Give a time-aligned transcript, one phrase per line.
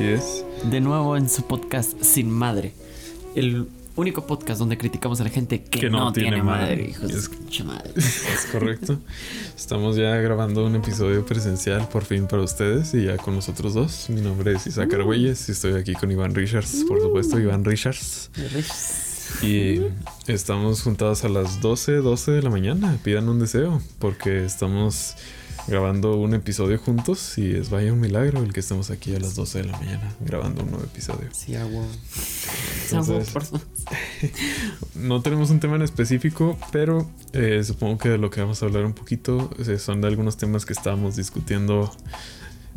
[0.00, 0.44] Así es.
[0.70, 2.72] De nuevo en su podcast Sin Madre.
[3.34, 6.88] El único podcast donde criticamos a la gente que, no, tiene, madre.
[6.88, 7.90] Hijos Es- de madre.
[7.96, 8.98] Es correcto.
[9.54, 14.08] Estamos ya grabando un episodio presencial por fin para ustedes y ya con nosotros dos.
[14.08, 18.30] Mi nombre es Isaac Argüelles y estoy aquí con Iván Richards, por supuesto, Iván Richards.
[19.42, 19.80] Y
[20.26, 22.98] estamos juntados a las 12, 12 de la mañana.
[23.02, 25.14] Pidan un deseo porque estamos
[25.66, 29.34] grabando un episodio juntos y es vaya un milagro el que estemos aquí a las
[29.36, 31.28] 12 de la mañana grabando un nuevo episodio.
[31.32, 31.84] Sí, agua.
[32.90, 33.60] Entonces- Agua,
[34.94, 38.66] No tenemos un tema en específico, pero eh, supongo que de lo que vamos a
[38.66, 41.90] hablar un poquito eh, son de algunos temas que estábamos discutiendo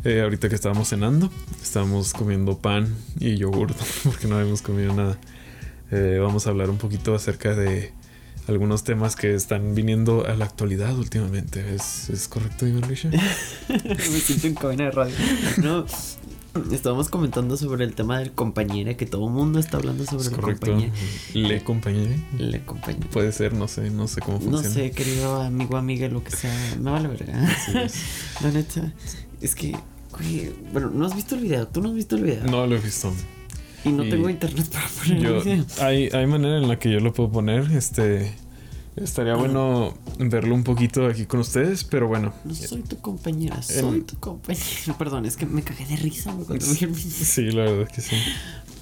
[0.04, 1.30] eh, ahorita que estábamos cenando.
[1.62, 5.18] Estábamos comiendo pan y yogur porque no habíamos comido nada.
[5.94, 7.92] Eh, vamos a hablar un poquito acerca de
[8.48, 11.74] algunos temas que están viniendo a la actualidad últimamente.
[11.74, 13.10] ¿Es, es correcto, Iván Risha?
[13.68, 15.14] Me siento en cabina de radio.
[15.62, 15.86] No,
[16.72, 20.28] estábamos comentando sobre el tema del compañero, que todo el mundo está hablando sobre Es
[20.28, 20.66] el correcto.
[20.66, 20.92] compañero.
[21.32, 22.24] Le acompañé.
[22.38, 23.08] Le compañero.
[23.10, 24.68] Puede ser, no sé, no sé cómo No funciona.
[24.74, 26.52] sé, querido amigo, amiga, lo que sea.
[26.80, 27.32] Me vale verga.
[28.42, 28.92] La neta,
[29.40, 29.76] es que,
[30.18, 31.66] güey, bueno, no has visto el video.
[31.68, 32.44] Tú no has visto el video.
[32.44, 33.12] No lo he visto.
[33.84, 35.64] Y no y tengo internet para poner Yo, el video.
[35.80, 37.70] hay, hay manera en la que yo lo puedo poner.
[37.72, 38.34] Este.
[38.96, 42.32] Estaría bueno verlo un poquito aquí con ustedes, pero bueno.
[42.44, 44.64] No soy tu compañera, soy En- tu compañera.
[44.98, 47.10] Perdón, es que me cagué de risa cuando vi el video.
[47.10, 48.14] Sí, la verdad que sí.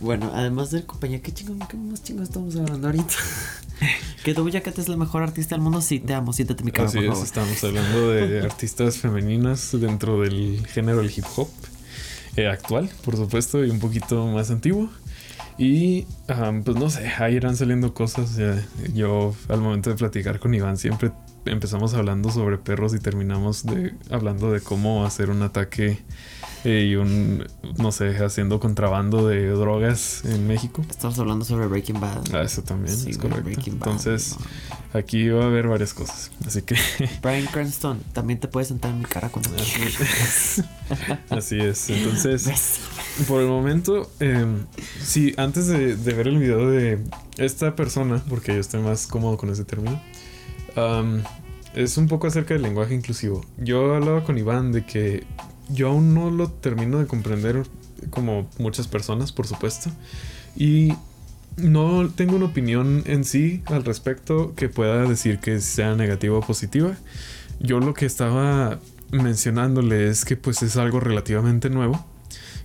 [0.01, 3.15] Bueno, además del compañero, ¿qué chingón, qué más chingón estamos hablando ahorita?
[4.25, 5.81] que Doja Cat es la mejor artista del mundo.
[5.81, 7.25] Sí, te amo, siéntate mi cama, Así por es, favor.
[7.27, 11.49] estamos hablando de artistas femeninas dentro del género del hip hop
[12.37, 14.91] eh, actual, por supuesto, y un poquito más antiguo.
[15.59, 18.39] Y ah, pues no sé, ahí irán saliendo cosas.
[18.95, 21.13] Yo al momento de platicar con Iván siempre
[21.45, 25.99] empezamos hablando sobre perros y terminamos de, hablando de cómo hacer un ataque
[26.65, 27.45] eh, y un,
[27.79, 30.85] no sé, haciendo contrabando de drogas en México.
[30.89, 32.23] Estamos hablando sobre Breaking Bad.
[32.35, 33.43] Ah, eso también Sí, es correcto.
[33.45, 34.99] Breaking Bad, Entonces, no.
[35.01, 36.31] aquí va a haber varias cosas.
[36.47, 36.77] Así que
[37.23, 40.63] Brian Cranston, también te puedes sentar en mi cara cuando quieras.
[41.31, 41.91] así es.
[41.91, 42.81] Entonces,
[43.27, 44.47] por el momento, eh,
[45.03, 47.01] sí, antes de, de ver el video de
[47.39, 50.01] esta persona, porque yo estoy más cómodo con ese término,
[50.77, 51.23] am,
[51.75, 53.45] es un poco acerca del lenguaje inclusivo.
[53.59, 55.25] Yo hablaba con Iván de que
[55.69, 57.63] yo aún no lo termino de comprender
[58.11, 59.91] como muchas personas, por supuesto.
[60.57, 60.93] Y
[61.57, 66.41] no tengo una opinión en sí al respecto que pueda decir que sea negativa o
[66.41, 66.97] positiva.
[67.61, 68.79] Yo lo que estaba
[69.11, 72.05] mencionándole es que pues es algo relativamente nuevo.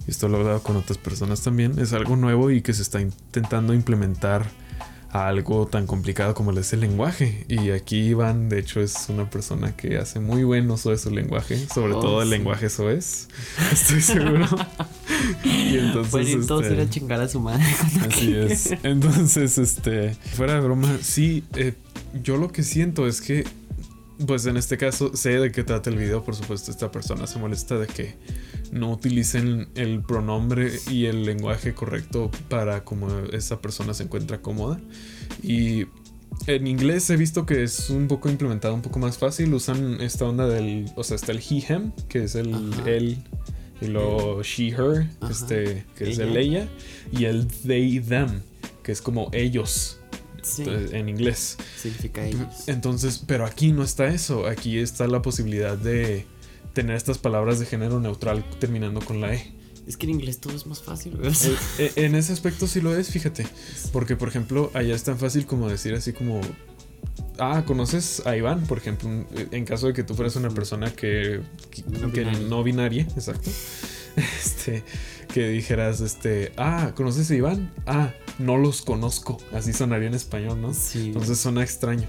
[0.07, 1.79] Esto lo he hablado con otras personas también.
[1.79, 4.49] Es algo nuevo y que se está intentando implementar
[5.11, 7.45] a algo tan complicado como lo es el lenguaje.
[7.47, 11.11] Y aquí Iván, de hecho, es una persona que hace muy buen uso de su
[11.11, 13.27] lenguaje, sobre Oh, todo el lenguaje soez.
[13.71, 14.45] Estoy seguro.
[15.43, 16.11] y entonces.
[16.11, 17.63] Pueden ir todos este, ir a chingar a su madre
[18.07, 18.73] Así es.
[18.83, 21.73] Entonces, este, fuera de broma, sí, eh,
[22.23, 23.45] yo lo que siento es que,
[24.25, 27.39] pues en este caso, sé de qué trata el video, por supuesto, esta persona se
[27.39, 28.15] molesta de que
[28.71, 34.79] no utilicen el pronombre y el lenguaje correcto para como esa persona se encuentra cómoda.
[35.41, 35.85] Y
[36.45, 39.53] en inglés he visto que es un poco implementado, un poco más fácil.
[39.53, 42.89] Usan esta onda del, o sea, está el he, him, que es el Ajá.
[42.89, 43.17] él,
[43.81, 45.31] y luego she, her, Ajá.
[45.31, 46.67] este, que es el ella,
[47.11, 48.41] y el they, them,
[48.83, 49.99] que es como ellos
[50.43, 51.57] Sí, entonces, en inglés.
[51.77, 52.67] significa ellos.
[52.67, 54.47] Entonces, pero aquí no está eso.
[54.47, 56.25] Aquí está la posibilidad de
[56.77, 59.51] tener estas palabras de género neutral terminando con la E.
[59.87, 62.81] Es que en inglés todo es más fácil, sea, Eh, eh, en ese aspecto sí
[62.81, 63.47] lo es, fíjate.
[63.91, 66.39] Porque, por ejemplo, allá es tan fácil como decir así como...
[67.39, 68.67] Ah, ¿conoces a Iván?
[68.67, 69.09] Por ejemplo,
[69.51, 72.47] en caso de que tú fueras una persona que, que, No que binaria.
[72.47, 73.49] no binaria, exacto.
[74.17, 74.83] Este,
[75.31, 77.71] que dijeras, este, ah, ¿conoces a Iván?
[77.85, 79.37] Ah, no los conozco.
[79.51, 80.73] Así sonaría en español, ¿no?
[80.73, 81.07] Sí.
[81.07, 82.07] Entonces suena extraño.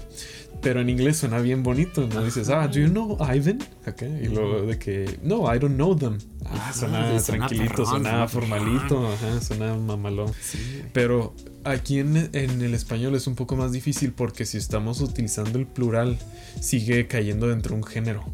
[0.61, 2.23] Pero en inglés suena bien bonito, ¿no?
[2.23, 3.59] Dices, ah, ¿do you know Ivan?
[3.87, 6.17] Ok, Y luego de que, no, I don't know them.
[6.45, 10.31] Ah, suena tranquilito, suena formalito, ajá, suena mamalón.
[10.41, 10.81] Sí.
[10.91, 11.33] Pero
[11.63, 15.65] aquí en, en el español es un poco más difícil porque si estamos utilizando el
[15.65, 16.17] plural,
[16.59, 18.25] sigue cayendo dentro de un género.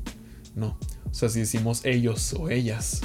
[0.55, 0.77] No.
[1.09, 3.01] O sea, si decimos ellos o ellas,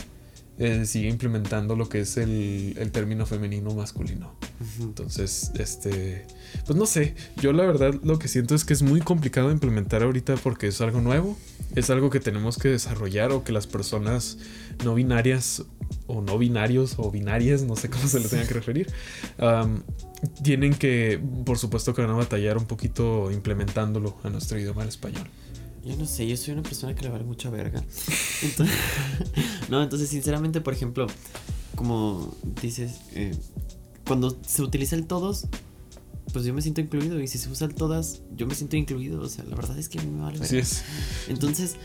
[0.58, 4.34] eh, sigue implementando lo que es el, el término femenino masculino.
[4.81, 6.26] Entonces, este,
[6.67, 10.02] pues no sé, yo la verdad lo que siento es que es muy complicado implementar
[10.02, 11.37] ahorita porque es algo nuevo,
[11.75, 14.38] es algo que tenemos que desarrollar o que las personas
[14.85, 15.64] no binarias
[16.06, 18.93] o no binarios o binarias, no sé cómo se les tenga que referir,
[20.43, 24.88] tienen que, por supuesto que van a batallar un poquito implementándolo a nuestro idioma el
[24.88, 25.29] español.
[25.85, 27.82] Yo no sé, yo soy una persona que le vale mucha verga.
[29.69, 31.06] No, entonces sinceramente, por ejemplo,
[31.76, 33.32] como dices, eh,
[34.05, 35.46] cuando se utiliza el todos,
[36.32, 37.21] pues yo me siento incluido.
[37.21, 39.21] Y si se usa el todas, yo me siento incluido.
[39.21, 40.38] O sea, la verdad es que a mí me vale.
[40.41, 40.82] Así es.
[41.29, 41.77] Entonces,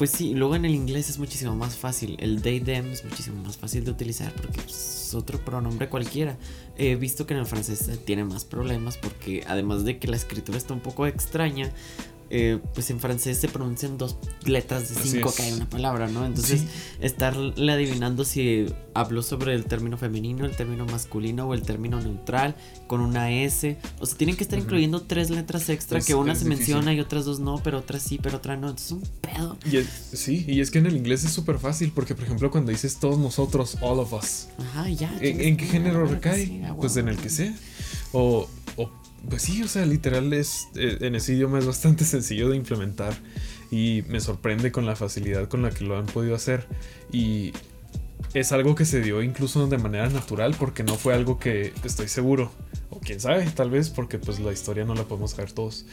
[0.00, 2.16] pues sí, luego en el inglés es muchísimo más fácil.
[2.20, 6.38] El they, them es muchísimo más fácil de utilizar porque pues, es otro pronombre cualquiera.
[6.76, 10.56] He visto que en el francés tiene más problemas porque además de que la escritura
[10.56, 11.70] está un poco extraña,
[12.30, 16.24] eh, pues en francés se pronuncian dos letras de cinco que hay una palabra, ¿no?
[16.24, 16.68] Entonces, Sí.
[17.00, 22.54] estarle adivinando si habló sobre el término femenino, el término masculino o el término neutral
[22.86, 23.76] con una S.
[24.00, 26.58] O sea, tienen que estar incluyendo tres letras extra Es- que una se difícil.
[26.74, 28.68] menciona y otras dos no, pero otras sí, pero otra no.
[28.70, 29.58] Entonces, es un pedo.
[29.70, 32.50] Y es- sí, y es que en el inglés es súper fácil, porque por ejemplo
[32.50, 35.12] cuando dices todos nosotros, all of us, Ajá, ya.
[35.20, 36.46] ¿en, qué género recae?
[36.46, 37.54] sí, pues en el que sea.
[38.12, 38.48] O,
[39.28, 43.14] pues sí, o sea, literal es, eh, en ese idioma es bastante sencillo de implementar
[43.70, 46.66] y me sorprende con la facilidad con la que lo han podido hacer.
[47.12, 47.52] Y
[48.34, 52.08] es algo que se dio incluso de manera natural porque no fue algo que estoy
[52.08, 52.50] seguro
[52.90, 55.86] o quién sabe, tal vez porque pues la historia no la podemos saber todos,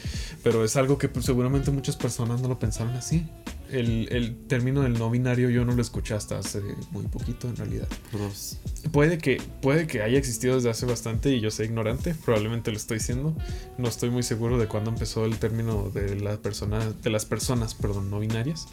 [0.44, 3.28] pero es algo que pues, seguramente muchas personas no lo pensaron así.
[3.72, 6.62] El, el término del no binario yo no lo escuché hasta hace
[6.92, 7.88] muy poquito en realidad.
[8.14, 8.58] Dos.
[8.92, 12.78] Puede que, puede que haya existido desde hace bastante y yo sea ignorante, probablemente lo
[12.78, 13.36] estoy diciendo.
[13.78, 17.76] No estoy muy seguro de cuándo empezó el término de, la persona, de las personas
[17.76, 18.68] perdón, no binarias,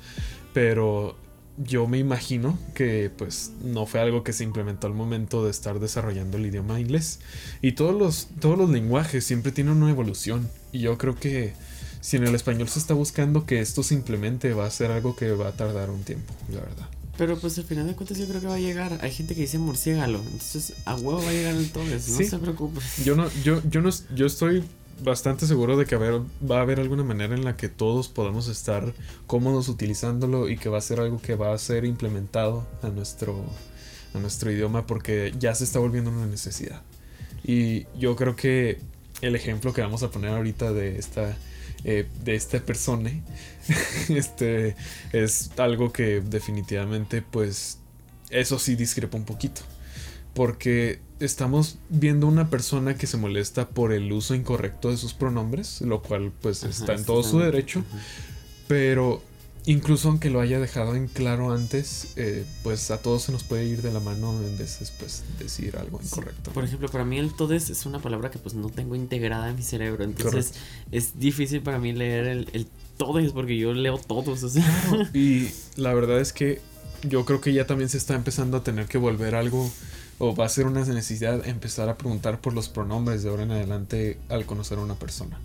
[0.52, 1.16] pero
[1.56, 5.78] yo me imagino que pues no fue algo que se implementó al momento de estar
[5.78, 7.20] desarrollando el idioma inglés.
[7.62, 11.52] Y todos los, todos los lenguajes siempre tienen una evolución y yo creo que
[12.00, 15.16] si en el español se está buscando que esto se implemente va a ser algo
[15.16, 16.88] que va a tardar un tiempo, la verdad.
[17.16, 18.98] Pero pues al final de cuentas yo creo que va a llegar.
[19.00, 20.22] Hay gente que dice murciélago.
[20.24, 22.08] Entonces a huevo va a llegar el todes.
[22.08, 22.24] No Sí.
[22.24, 22.80] se preocupe.
[23.04, 24.64] Yo no, yo, yo no, yo estoy
[25.02, 28.92] bastante seguro de que va a haber alguna manera en la que todos podamos estar
[29.26, 33.44] cómodos utilizándolo y que va a ser algo que va a ser implementado a nuestro,
[34.14, 36.82] a nuestro idioma porque ya se está volviendo una necesidad.
[37.44, 38.78] Y yo creo que
[39.20, 41.36] el ejemplo que vamos a poner ahorita de esta,
[41.84, 43.10] eh, de esta persona,
[44.08, 44.76] este,
[45.12, 47.78] es algo que definitivamente, pues,
[48.30, 49.62] eso sí discrepa un poquito.
[50.34, 55.80] Porque estamos viendo una persona que se molesta por el uso incorrecto de sus pronombres,
[55.80, 58.02] lo cual pues Ajá, está en todo su derecho, Ajá.
[58.68, 59.22] pero
[59.66, 63.64] incluso aunque lo haya dejado en claro antes, eh, pues a todos se nos puede
[63.64, 66.50] ir de la mano en veces pues decir algo Sí, incorrecto.
[66.50, 69.56] Por ejemplo, para mí el todes es una palabra que pues no tengo integrada en
[69.56, 70.04] mi cerebro.
[70.04, 70.54] Entonces
[70.92, 72.66] es difícil para mí leer el, el
[72.98, 74.42] todes porque yo leo todos.
[74.42, 75.10] O sea.
[75.14, 76.60] Y la verdad es que
[77.08, 79.70] yo creo que ya también se está empezando a tener que volver algo
[80.18, 83.50] o va a ser una necesidad empezar a preguntar por los pronombres de ahora en
[83.50, 85.38] adelante al conocer a una persona.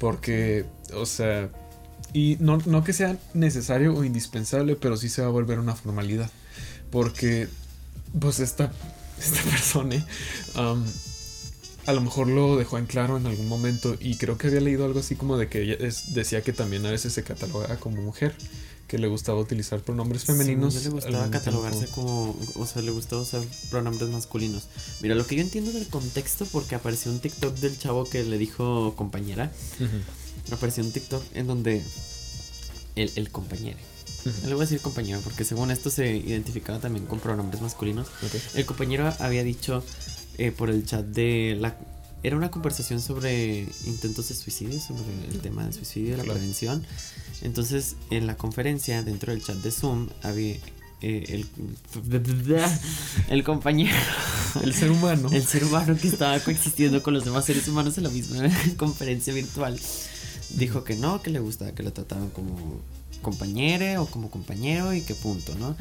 [0.00, 0.64] Porque,
[0.94, 1.50] o sea,
[2.12, 5.74] y no, no que sea necesario o indispensable, pero sí se va a volver una
[5.74, 6.30] formalidad.
[6.90, 7.48] Porque,
[8.18, 8.72] pues esta,
[9.20, 9.96] esta persona
[10.56, 10.84] um,
[11.86, 14.84] a lo mejor lo dejó en claro en algún momento y creo que había leído
[14.84, 18.02] algo así como de que ella es- decía que también a veces se cataloga como
[18.02, 18.34] mujer,
[18.88, 20.74] que le gustaba utilizar pronombres femeninos.
[20.74, 21.94] Sí, le gustaba catalogarse tiempo.
[21.94, 24.64] como, o sea, le gustaba usar pronombres masculinos.
[25.02, 28.38] Mira, lo que yo entiendo del contexto, porque apareció un TikTok del chavo que le
[28.38, 29.52] dijo compañera,
[30.50, 31.84] apareció un TikTok en donde
[32.96, 33.78] el, el compañero,
[34.24, 34.46] ujú.
[34.46, 38.08] le voy a decir compañero, porque según esto se identificaba también con pronombres masculinos.
[38.08, 38.40] Ok.
[38.54, 39.84] El compañero había dicho
[40.38, 41.76] eh, por el chat de la...
[42.22, 46.38] Era una conversación sobre intentos de suicidio, sobre el tema del suicidio la Claro.
[46.38, 46.84] prevención.
[47.42, 50.56] Entonces, en la conferencia, dentro del chat de Zoom, había
[51.00, 51.46] eh, el,
[53.28, 53.94] el compañero,
[54.62, 55.28] El ser humano.
[55.32, 58.38] el ser humano que estaba coexistiendo con los demás seres humanos en la misma
[58.76, 59.78] conferencia virtual,
[60.56, 62.80] dijo que no, que le gustaba que lo trataban como
[63.22, 65.76] compañero o como compañero y que punto, ¿no?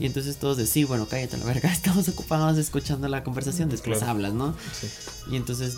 [0.00, 3.98] Y entonces todos de sí, bueno, cállate la verga, estamos ocupados escuchando la conversación, después
[3.98, 4.12] Claro.
[4.12, 4.56] hablas, ¿no?
[4.80, 4.86] Sí.
[5.32, 5.76] Y entonces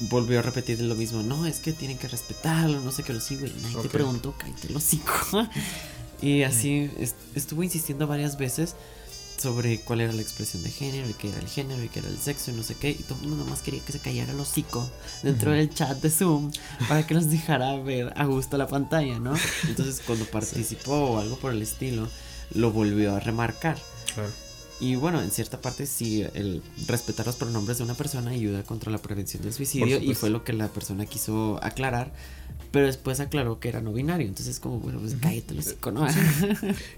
[0.00, 3.20] volvió a repetir lo mismo, no, es que tienen que respetarlo, no sé qué lo
[3.20, 5.12] sigo, y nadie te preguntó, cállate el hocico.
[6.22, 8.74] y así est- estuvo insistiendo varias veces
[9.38, 12.08] sobre cuál era la expresión de género y qué era el género y qué era
[12.08, 12.90] el sexo y no sé qué.
[12.90, 14.88] Y todo el mundo nomás quería que se callara el hocico
[15.22, 16.50] dentro del chat de Zoom
[16.88, 19.34] para que nos dejara ver a gusto la pantalla, ¿no?
[19.68, 22.08] Entonces cuando participó o algo por el estilo,
[22.54, 23.78] lo volvió a remarcar.
[24.14, 24.30] Claro.
[24.80, 28.92] Y bueno, en cierta parte sí, el respetar los pronombres de una persona ayuda contra
[28.92, 32.12] la prevención del suicidio y fue lo que la persona quiso aclarar,
[32.70, 36.06] pero después aclaró que era no binario, entonces como, bueno, pues cállate los ¿no?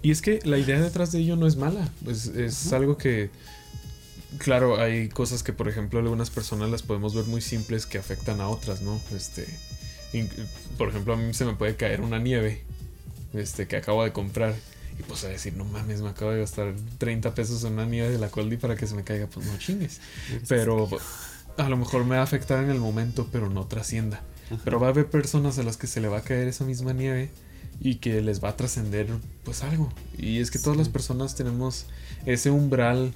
[0.03, 1.89] Y es que la idea detrás de ello no es mala.
[2.05, 3.31] Pues es algo que.
[4.39, 8.41] Claro, hay cosas que, por ejemplo, algunas personas las podemos ver muy simples que afectan
[8.41, 9.01] a otras, ¿no?
[9.15, 9.47] Este.
[10.77, 12.63] Por ejemplo, a mí se me puede caer una nieve
[13.33, 14.55] este, que acabo de comprar.
[14.99, 18.11] Y pues a decir, no mames, me acabo de gastar 30 pesos en una nieve
[18.11, 19.29] de la Coldi para que se me caiga.
[19.29, 20.01] Pues no chingues.
[20.49, 20.89] Pero
[21.57, 24.23] a lo mejor me va a afectar en el momento, pero no trascienda.
[24.65, 26.93] Pero va a haber personas a las que se le va a caer esa misma
[26.93, 27.31] nieve
[27.81, 29.09] y que les va a trascender
[29.45, 29.89] pues algo.
[30.17, 31.87] Y es que todas las personas tenemos
[32.27, 33.15] ese umbral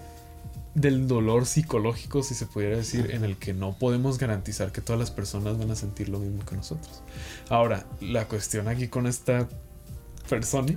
[0.75, 4.99] del dolor psicológico, si se pudiera decir, en el que no podemos garantizar que todas
[4.99, 7.03] las personas van a sentir lo mismo que nosotros.
[7.49, 9.49] Ahora, la cuestión aquí con esta
[10.29, 10.75] persona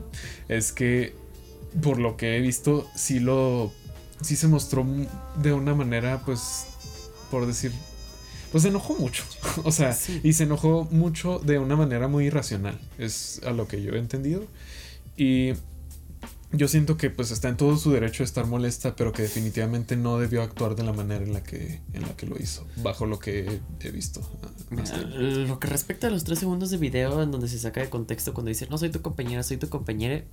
[0.47, 1.15] es que
[1.81, 3.71] por lo que he visto sí lo
[4.21, 4.85] sí se mostró
[5.41, 6.65] de una manera pues
[7.29, 7.71] por decir
[8.51, 9.23] pues se enojó mucho.
[9.63, 12.79] o sea, y se enojó mucho de una manera muy irracional.
[12.97, 14.45] Es a lo que yo he entendido.
[15.15, 15.53] Y
[16.53, 19.97] yo siento que pues está en todo su derecho de estar molesta, pero que definitivamente
[19.97, 23.05] no debió actuar de la manera en la que, en la que lo hizo, bajo
[23.05, 24.21] lo que he visto.
[24.71, 27.89] Ah, lo que respecta a los tres segundos de video en donde se saca de
[27.89, 30.23] contexto cuando dice no soy tu compañera, soy tu compañera,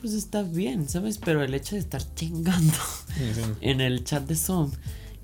[0.00, 1.18] pues está bien, ¿sabes?
[1.18, 2.76] Pero el hecho de estar chingando
[3.62, 4.72] en el chat de Zoom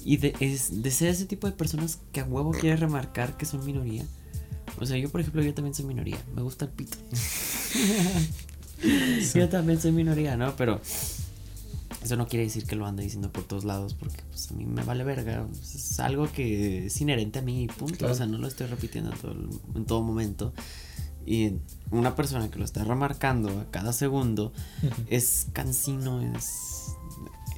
[0.04, 3.46] y de, es, de ser ese tipo de personas que a huevo quiere remarcar que
[3.46, 4.04] son minoría.
[4.80, 6.18] O sea, yo por ejemplo, yo también soy minoría.
[6.34, 6.98] Me gusta el pito.
[9.34, 10.56] Yo también soy minoría, ¿no?
[10.56, 10.80] Pero
[12.02, 14.66] eso no quiere decir que lo ande diciendo por todos lados, porque pues, a mí
[14.66, 15.46] me vale verga.
[15.62, 18.06] es algo que es inherente a mí, punto.
[18.06, 19.34] O sea, no lo estoy repitiendo en todo,
[19.76, 20.52] en todo momento.
[21.24, 21.52] Y
[21.92, 24.52] una persona que lo está remarcando a cada segundo
[25.06, 26.96] es cansino, es,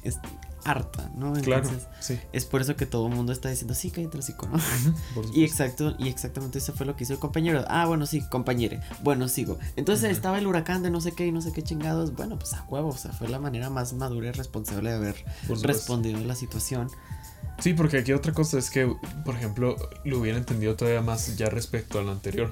[0.03, 0.19] es
[0.65, 1.33] harta, ¿no?
[1.33, 1.69] claro,
[1.99, 2.19] sí.
[2.33, 4.59] Es por eso que todo el mundo está diciendo, sí, cállate el ¿no?
[5.33, 7.63] y exacto, y exactamente eso fue lo que hizo el compañero.
[7.67, 8.81] Ah, bueno, sí, compañere.
[9.03, 9.59] Bueno, sigo.
[9.75, 12.15] Entonces estaba el huracán de no sé qué y no sé qué chingados.
[12.15, 15.25] Bueno, pues a huevo, o sea, fue la manera más madura y responsable de haber
[15.61, 16.89] respondido a la situación.
[17.59, 18.91] Sí, porque aquí otra cosa es que,
[19.23, 22.51] por ejemplo, lo hubiera entendido todavía más ya respecto a lo anterior.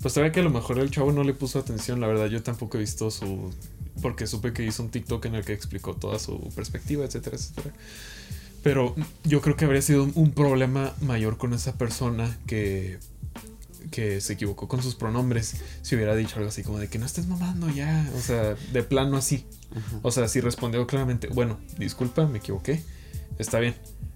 [0.00, 2.42] Pues todavía que a lo mejor el chavo no le puso atención, la verdad yo
[2.42, 3.52] tampoco he visto su
[4.00, 7.74] porque supe que hizo un TikTok en el que explicó toda su perspectiva, etcétera, etcétera.
[8.62, 8.94] Pero
[9.24, 12.98] yo creo que habría sido un problema mayor con esa persona que,
[13.90, 17.06] que se equivocó con sus pronombres si hubiera dicho algo así como de que no
[17.06, 19.44] estés mamando ya, o sea, de plano así.
[20.02, 22.82] O sea, si respondió claramente, bueno, disculpa, me equivoqué,
[23.38, 23.74] está bien.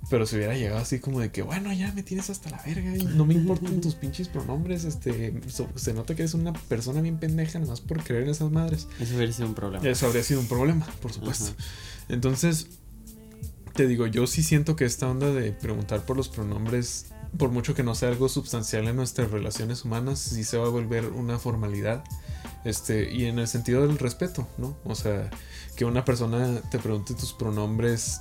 [0.08, 2.96] Pero si hubiera llegado así como de que, bueno, ya me tienes hasta la verga,
[2.96, 5.34] y no me importan tus pinches pronombres, este,
[5.74, 8.86] se nota que eres una persona bien pendeja nomás por creer en esas madres.
[9.00, 9.88] Eso habría sido un problema.
[9.88, 11.52] Eso habría sido un problema, por supuesto.
[12.08, 12.68] Entonces,
[13.74, 17.74] te digo, yo sí siento que esta onda de preguntar por los pronombres, por mucho
[17.74, 21.40] que no sea algo sustancial en nuestras relaciones humanas, sí se va a volver una
[21.40, 22.04] formalidad.
[22.64, 24.76] Este, y en el sentido del respeto, ¿no?
[24.84, 25.30] O sea,
[25.76, 28.20] que una persona te pregunte tus pronombres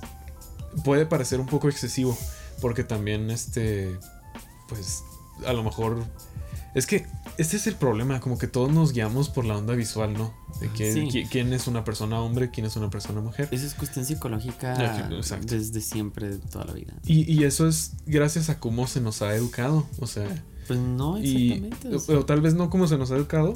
[0.84, 2.16] puede parecer un poco excesivo,
[2.60, 3.98] porque también este,
[4.68, 5.02] pues
[5.46, 6.04] a lo mejor...
[6.74, 7.06] Es que
[7.38, 10.34] este es el problema, como que todos nos guiamos por la onda visual, ¿no?
[10.60, 13.48] De quién es una persona hombre, quién es una persona mujer.
[13.50, 14.74] Esa es cuestión psicológica
[15.42, 16.92] desde siempre, de toda la vida.
[17.06, 20.28] Y, y, eso es gracias a cómo se nos ha educado, o sea...
[20.66, 22.14] Pues no, exactamente.
[22.14, 23.54] o, tal vez no como se nos ha educado,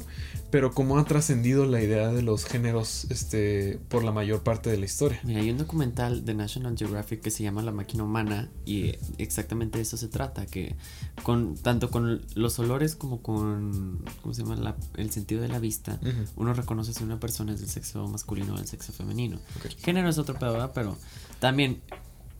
[0.49, 4.77] pero cómo ha trascendido la idea de los géneros este, por la mayor parte de
[4.77, 5.19] la historia.
[5.23, 9.77] Mira, hay un documental de National Geographic que se llama La máquina humana y exactamente
[9.77, 10.75] de eso se trata, que
[11.23, 14.75] con tanto con los olores como con ¿cómo se llama?
[14.95, 15.99] el sentido de la vista,
[16.35, 19.39] uno reconoce si una persona es del sexo masculino o del sexo femenino.
[19.83, 20.97] Género es otro pedo, pero
[21.39, 21.81] también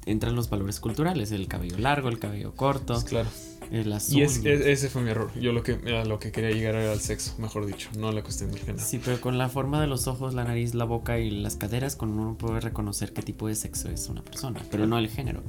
[0.06, 2.94] entran los valores culturales, el cabello largo, el cabello corto.
[2.94, 3.30] Pues claro.
[3.72, 4.18] El azul.
[4.18, 5.32] Y ese fue mi error.
[5.40, 8.22] Yo lo que, lo que quería llegar era al sexo, mejor dicho, no a la
[8.22, 8.84] cuestión del género.
[8.86, 11.96] Sí, pero con la forma de los ojos, la nariz, la boca y las caderas,
[11.96, 15.42] con uno puede reconocer qué tipo de sexo es una persona, pero no el género.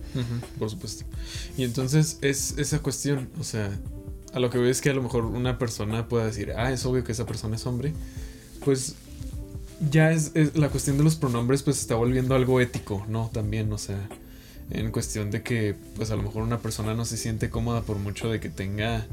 [0.58, 1.04] por supuesto.
[1.56, 3.76] Y entonces es esa cuestión, o sea,
[4.32, 6.86] a lo que veo es que a lo mejor una persona pueda decir, ah, es
[6.86, 7.92] obvio que esa persona es hombre.
[8.64, 8.94] Pues
[9.90, 13.30] ya es, es la cuestión de los pronombres, pues se está volviendo algo ético, ¿no?
[13.32, 14.08] También, o sea
[14.70, 17.98] en cuestión de que pues a lo mejor una persona no se siente cómoda por
[17.98, 19.06] mucho de que tenga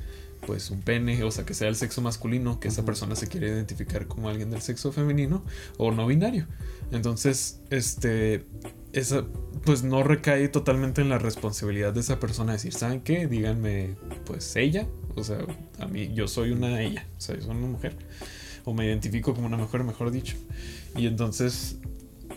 [0.45, 3.47] pues un pene, o sea, que sea el sexo masculino, que esa persona se quiere
[3.47, 5.43] identificar como alguien del sexo femenino
[5.77, 6.47] o no binario.
[6.91, 8.45] Entonces, este,
[8.93, 9.25] esa,
[9.65, 13.27] pues no recae totalmente en la responsabilidad de esa persona decir, ¿saben qué?
[13.27, 15.39] Díganme, pues ella, o sea,
[15.79, 17.95] a mí, yo soy una ella, o sea, yo soy una mujer,
[18.65, 20.37] o me identifico como una mujer, mejor dicho.
[20.95, 21.77] Y entonces,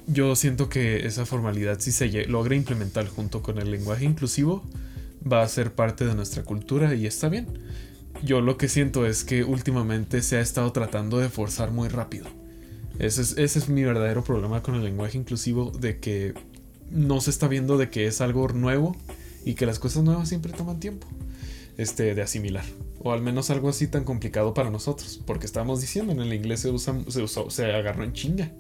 [0.07, 4.63] yo siento que esa formalidad, si se logra implementar junto con el lenguaje inclusivo,
[5.31, 7.47] va a ser parte de nuestra cultura y está bien.
[8.25, 12.27] Yo lo que siento es que últimamente se ha estado tratando de forzar muy rápido.
[12.99, 16.35] Ese es, mi verdadero problema con el lenguaje inclusivo, de que
[16.91, 18.97] no se está viendo de que es algo nuevo
[19.45, 21.07] y que las cosas nuevas siempre toman tiempo
[21.79, 22.65] este, de asimilar.
[23.01, 25.21] O al menos algo así tan complicado para nosotros.
[25.27, 28.53] Porque estábamos diciendo, en el inglés se usa, se usó, se agarró en chinga.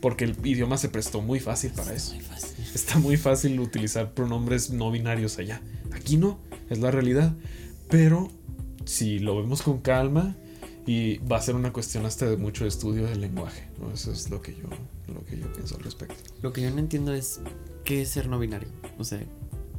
[0.00, 2.14] Porque el idioma se prestó muy fácil para eso.
[2.14, 2.64] Muy fácil.
[2.74, 5.60] Está muy fácil utilizar pronombres no binarios allá.
[5.92, 6.38] Aquí no,
[6.70, 7.34] es la realidad.
[7.88, 8.30] Pero
[8.84, 10.36] si lo vemos con calma
[10.86, 13.68] y va a ser una cuestión hasta de mucho estudio del lenguaje.
[13.78, 13.92] ¿no?
[13.92, 14.68] Eso es lo que yo,
[15.12, 16.16] lo que yo pienso al respecto.
[16.40, 17.40] Lo que yo no entiendo es
[17.84, 18.68] qué es ser no binario.
[18.98, 19.20] O sea,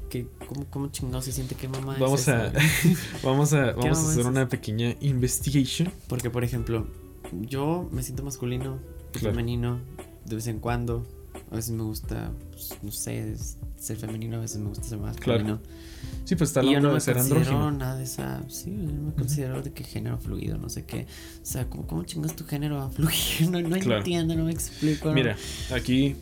[0.10, 1.56] ¿qué, cómo, ¿cómo chingado se siente?
[1.56, 2.60] ¿Qué mamá es Vamos a, esa?
[3.24, 5.92] vamos a, vamos a hacer es una pequeña investigation.
[6.08, 6.86] Porque, por ejemplo,
[7.32, 8.80] yo me siento masculino,
[9.12, 9.32] Claro.
[9.32, 9.80] femenino,
[10.30, 11.06] de vez en cuando.
[11.52, 13.36] A veces me gusta, pues, no sé,
[13.78, 15.60] ser femenino, a veces me gusta ser masculino.
[16.26, 17.72] Sí, pues está hablando no de ser andrógino.
[17.72, 18.42] nada de esa.
[18.50, 21.06] Sí, yo no me considero de que género fluido, no sé qué.
[21.42, 23.14] O sea, ¿cómo, cómo chingas tu género a fluir?
[23.50, 23.98] No, no Claro.
[24.00, 25.10] entiendo, no me explico.
[25.10, 25.14] no.
[25.16, 25.38] Mira,
[25.74, 26.16] aquí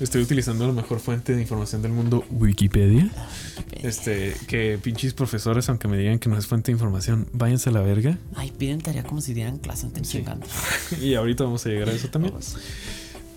[0.00, 3.10] estoy utilizando la mejor fuente de información del mundo, Wikipedia.
[3.72, 7.72] Este, que pinches profesores, aunque me digan que no es fuente de información, váyanse a
[7.72, 8.18] la verga.
[8.34, 10.18] Ay, piden tarea como si dieran clase, estén Sí.
[10.18, 10.46] chingando.
[11.02, 12.34] Y ahorita vamos a llegar a eso también.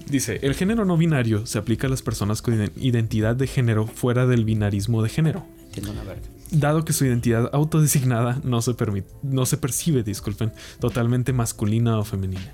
[0.08, 3.88] Dice, el género no binario se aplica a las personas con iden- identidad de género
[3.88, 5.46] fuera del binarismo de género.
[5.66, 6.28] Entiendo una verga.
[6.52, 12.04] Dado que su identidad autodesignada no se, permite, no se percibe, disculpen, totalmente masculina o
[12.04, 12.54] femenina.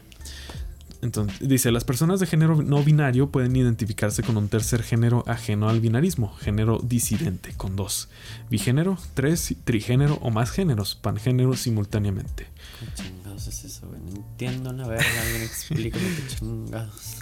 [1.02, 5.70] Entonces, dice, las personas de género no binario pueden identificarse con un tercer género ajeno
[5.70, 8.10] al binarismo, género disidente, con dos,
[8.50, 12.48] bigénero, tres, trigénero o más géneros, pangénero simultáneamente.
[13.38, 15.06] ¿Qué chingados es eso, entiendo una verga.
[15.22, 17.18] Alguien explícame chingados.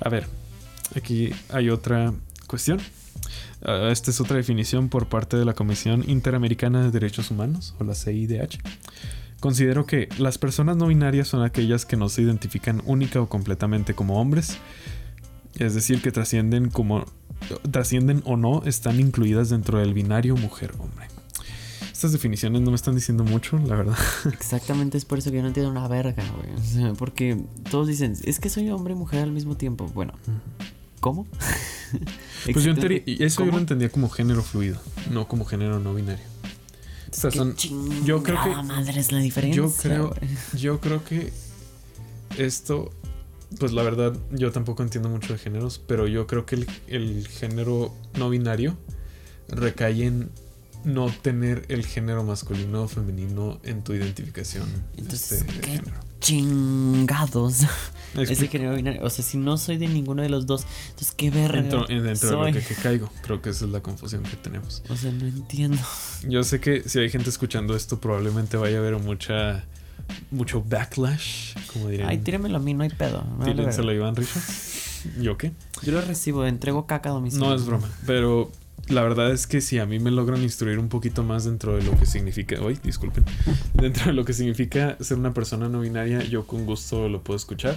[0.00, 0.26] A ver,
[0.94, 2.14] aquí hay otra
[2.46, 2.80] cuestión.
[3.62, 7.84] Ah, esta es otra definición por parte de la Comisión Interamericana de Derechos Humanos, o
[7.84, 8.60] la CIDH.
[9.40, 13.94] Considero que las personas no binarias son aquellas que no se identifican única o completamente
[13.94, 14.58] como hombres,
[15.58, 17.06] es decir, que trascienden como
[17.70, 21.17] trascienden o no están incluidas dentro del binario mujer-hombre.
[21.98, 23.98] Estas definiciones no me están diciendo mucho, la verdad.
[24.32, 26.54] Exactamente es por eso que yo no entiendo una verga, güey.
[26.56, 27.36] O sea, porque
[27.72, 29.88] todos dicen, es que soy hombre y mujer al mismo tiempo.
[29.92, 30.12] Bueno,
[31.00, 31.26] ¿cómo?
[32.52, 34.78] Pues yo entendí- eso yo lo entendía como género fluido,
[35.10, 36.24] no como género no binario.
[37.10, 37.56] O sea, ¿Qué son-
[38.04, 39.60] yo creo que- madre es la diferencia.
[39.60, 40.14] Yo creo,
[40.56, 41.32] yo creo que
[42.36, 42.92] esto,
[43.58, 47.26] pues la verdad, yo tampoco entiendo mucho de géneros, pero yo creo que el, el
[47.26, 48.76] género no binario
[49.48, 50.30] recae en
[50.84, 55.96] no tener el género masculino o femenino en tu identificación Entonces, este, de ¿qué género.
[56.20, 57.60] Chingados.
[58.16, 59.04] Ese género binario.
[59.04, 61.60] O sea, si no soy de ninguno de los dos, entonces qué verga.
[61.60, 64.36] Dentro, en- dentro de lo que, que caigo, creo que esa es la confusión que
[64.36, 64.82] tenemos.
[64.88, 65.78] O sea, no entiendo.
[66.28, 69.64] Yo sé que si hay gente escuchando esto, probablemente vaya a haber mucha
[70.30, 72.08] mucho backlash, como dirían.
[72.08, 73.24] Ay, tíramelo a mí, no hay pedo.
[73.38, 73.70] verga.
[73.70, 74.42] a Iván Richard.
[75.20, 75.52] ¿Yo qué?
[75.82, 77.46] Yo lo recibo, entrego caca a domicilio.
[77.48, 78.50] No es broma, pero
[78.86, 81.82] la verdad es que si a mí me logran instruir un poquito más dentro de
[81.82, 83.24] lo que significa, uy, disculpen,
[83.74, 87.36] dentro de lo que significa ser una persona no binaria, yo con gusto lo puedo
[87.36, 87.76] escuchar.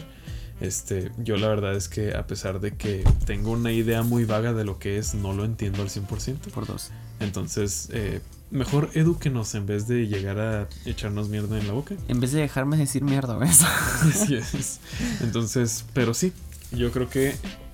[0.61, 4.53] Este, yo la verdad es que a pesar de que tengo una idea muy vaga
[4.53, 6.37] de lo que es, no lo entiendo al 100%.
[6.53, 6.91] Por dos.
[7.19, 11.95] Entonces, eh, mejor edúquenos en vez de llegar a echarnos mierda en la boca.
[12.07, 13.63] En vez de dejarme decir mierda, ¿ves?
[14.01, 14.79] Así es.
[15.21, 16.31] Entonces, pero sí,
[16.71, 17.33] yo creo que.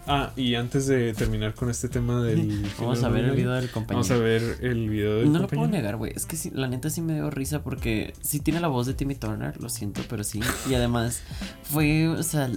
[0.10, 2.66] Ah, y antes de terminar con este tema del.
[2.80, 4.04] Vamos a ver el video del compañero.
[4.04, 5.72] Vamos a ver el video del No lo puedo compañero.
[5.84, 6.14] negar, güey.
[6.16, 8.94] Es que sí, la neta sí me dio risa porque sí tiene la voz de
[8.94, 10.40] Timmy Turner, lo siento, pero sí.
[10.70, 11.22] Y además
[11.64, 12.50] fue, o sea,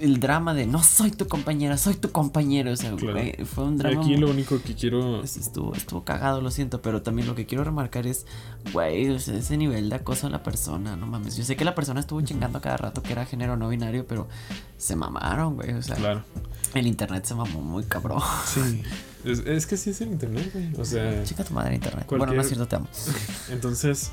[0.00, 2.72] el, drama de no soy tu compañera, soy tu compañero.
[2.72, 3.14] O sea, Claro.
[3.14, 4.00] güey, fue un drama.
[4.00, 5.22] Aquí muy- lo único que quiero.
[5.22, 8.26] estuvo, estuvo cagado, lo siento, pero también lo que quiero remarcar es,
[8.72, 11.36] güey, o sea, ese nivel de acoso a la persona, no mames.
[11.36, 14.26] Yo sé que la persona estuvo chingando cada rato que era género no binario, pero
[14.76, 15.72] se mamaron, güey.
[15.72, 16.24] O sea, Claro.
[16.74, 18.20] El internet se mamó muy cabrón.
[18.46, 18.82] Sí.
[19.24, 20.70] Es, es que sí es el internet, güey.
[20.78, 21.24] O sea.
[21.24, 22.06] Chica tu madre internet.
[22.08, 22.86] Bueno, no es cierto, te amo.
[23.50, 24.12] Entonces.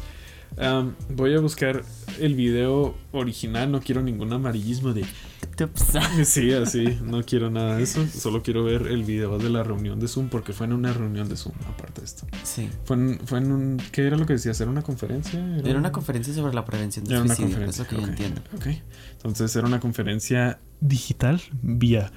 [0.58, 1.84] am, voy a buscar
[2.20, 3.72] el video original.
[3.72, 5.06] No quiero ningún amarillismo de.
[6.26, 6.98] Sí, así.
[7.04, 8.04] No quiero nada de eso.
[8.08, 10.30] Solo quiero ver el video de la reunión de Zoom.
[10.30, 12.26] Porque fue en una reunión de Zoom, aparte de esto.
[12.42, 12.70] Sí.
[12.86, 13.82] Fue en, fue en un.
[13.92, 14.60] ¿Qué era lo que decías?
[14.62, 15.40] ¿Era una conferencia?
[15.64, 17.84] Era una conferencia sobre la prevención una suicidio, es conferencia.
[17.84, 18.42] lo que yo ok, entiendo.
[18.56, 18.68] ok.
[19.18, 22.12] Entonces era una conferencia digital vía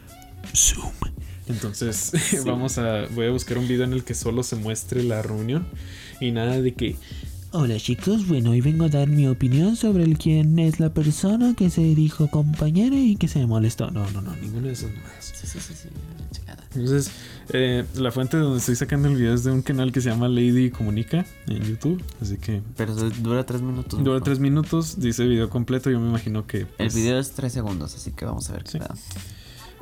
[0.54, 0.92] Zoom.
[1.48, 2.12] Entonces
[2.46, 3.06] vamos a.
[3.14, 5.66] Voy a buscar un video en el que solo se muestre la reunión.
[6.20, 6.96] Y nada de que.
[7.52, 11.54] Hola chicos, bueno, hoy vengo a dar mi opinión sobre el quién es la persona
[11.56, 13.90] que se dijo compañera y que se molestó.
[13.90, 15.24] No, no, no, ni- Ninguno de esos más.
[15.34, 15.88] Sí, sí, sí, sí.
[16.74, 17.10] Entonces,
[17.50, 20.10] eh, la fuente de donde estoy sacando el video es de un canal que se
[20.10, 22.02] llama Lady Comunica en YouTube.
[22.20, 24.02] Así que Pero dura tres minutos.
[24.04, 24.22] dura ¿no?
[24.22, 25.00] tres minutos.
[25.00, 25.90] Dice video completo.
[25.90, 26.58] Yo me imagino que.
[26.62, 28.78] El pues, video es tres segundos, así que vamos a ver qué Sí.
[28.80, 28.94] pedo.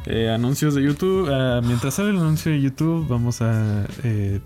[0.06, 1.30] Eh, anuncios de YouTube.
[1.32, 4.40] Ah, mientras sale el anuncio de YouTube, vamos a, eh,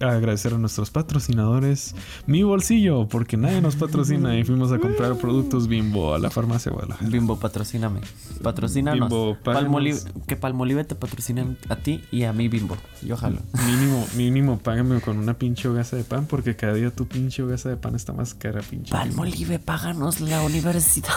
[0.00, 1.96] a agradecer a nuestros patrocinadores.
[2.26, 6.70] Mi bolsillo, porque nadie nos patrocina y fuimos a comprar productos Bimbo a la farmacia
[6.70, 7.10] Guadalajara.
[7.10, 8.00] Bimbo, patrocíname.
[8.42, 9.08] Patrocínanos.
[9.08, 9.36] Bimbo.
[9.44, 12.76] Palmolive- que Palmolive te patrocinen a ti y a mí, Bimbo.
[13.02, 13.38] Yo jalo.
[13.66, 17.68] Mínimo, mínimo, págame con una pinche hogaza de pan, porque cada día tu pinche hogaza
[17.68, 18.92] de pan está más cara, pinche.
[18.92, 21.08] Palmolive, páganos la universidad.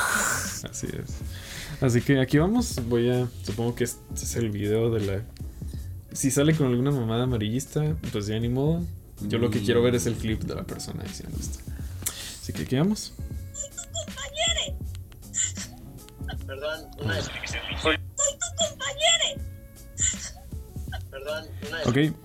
[0.69, 1.19] Así es.
[1.83, 2.79] Así que aquí vamos.
[2.87, 3.27] Voy a.
[3.43, 5.21] Supongo que este es el video de la.
[6.13, 8.85] Si sale con alguna mamada amarillista, pues ya ni modo.
[9.27, 11.59] Yo lo que quiero ver es el clip de la persona diciendo esto.
[12.41, 13.13] Así que aquí vamos.
[16.47, 17.61] Perdón, una descripción.
[17.81, 19.41] Soy tu compañero.
[21.11, 22.15] Perdón, una Ok.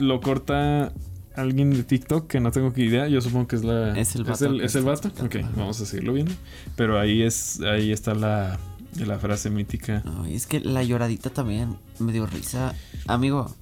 [0.00, 0.92] Lo corta
[1.36, 3.06] alguien de TikTok que no tengo que idea.
[3.06, 3.96] Yo supongo que es la.
[3.96, 5.12] Es el ¿Es vato el, es el vato?
[5.24, 6.32] Ok, vamos a seguirlo viendo.
[6.74, 7.60] Pero ahí es.
[7.60, 8.58] Ahí está la.
[8.96, 10.02] La frase mítica.
[10.22, 12.74] Ay, es que la lloradita también me dio risa.
[13.06, 13.54] Amigo,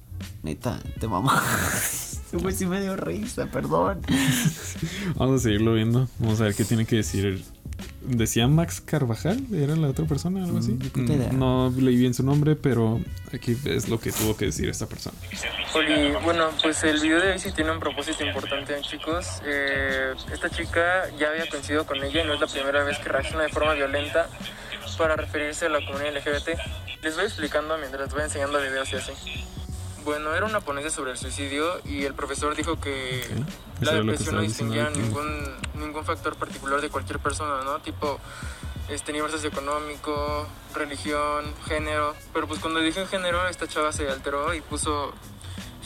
[0.43, 1.43] neta, te mamá.
[2.31, 4.01] Güey, sí me dio risa, perdón.
[5.15, 6.07] Vamos a seguirlo viendo.
[6.19, 7.43] Vamos a ver qué tiene que decir.
[8.01, 9.43] ¿Decía Max Carvajal?
[9.53, 10.43] ¿Era la otra persona?
[10.43, 10.73] ¿Algo así?
[10.93, 11.31] Mm, idea.
[11.31, 12.99] No leí bien su nombre, pero
[13.33, 15.17] aquí es lo que tuvo que decir esta persona.
[15.73, 19.41] Oli, bueno, pues el video de hoy sí tiene un propósito importante, chicos.
[19.45, 23.09] Eh, esta chica ya había coincidido con ella y no es la primera vez que
[23.09, 24.29] reacciona de forma violenta
[24.97, 26.59] para referirse a la comunidad LGBT.
[27.01, 29.13] Les voy explicando mientras voy enseñando videos y así.
[30.03, 33.23] Bueno, era una ponencia sobre el suicidio y el profesor dijo que
[33.81, 37.79] la lo que depresión no distinguía ningún, ningún factor particular de cualquier persona, ¿no?
[37.79, 38.19] Tipo,
[38.89, 42.15] este nivel socioeconómico, religión, género.
[42.33, 45.13] Pero pues cuando dije género, esta chava se alteró y puso,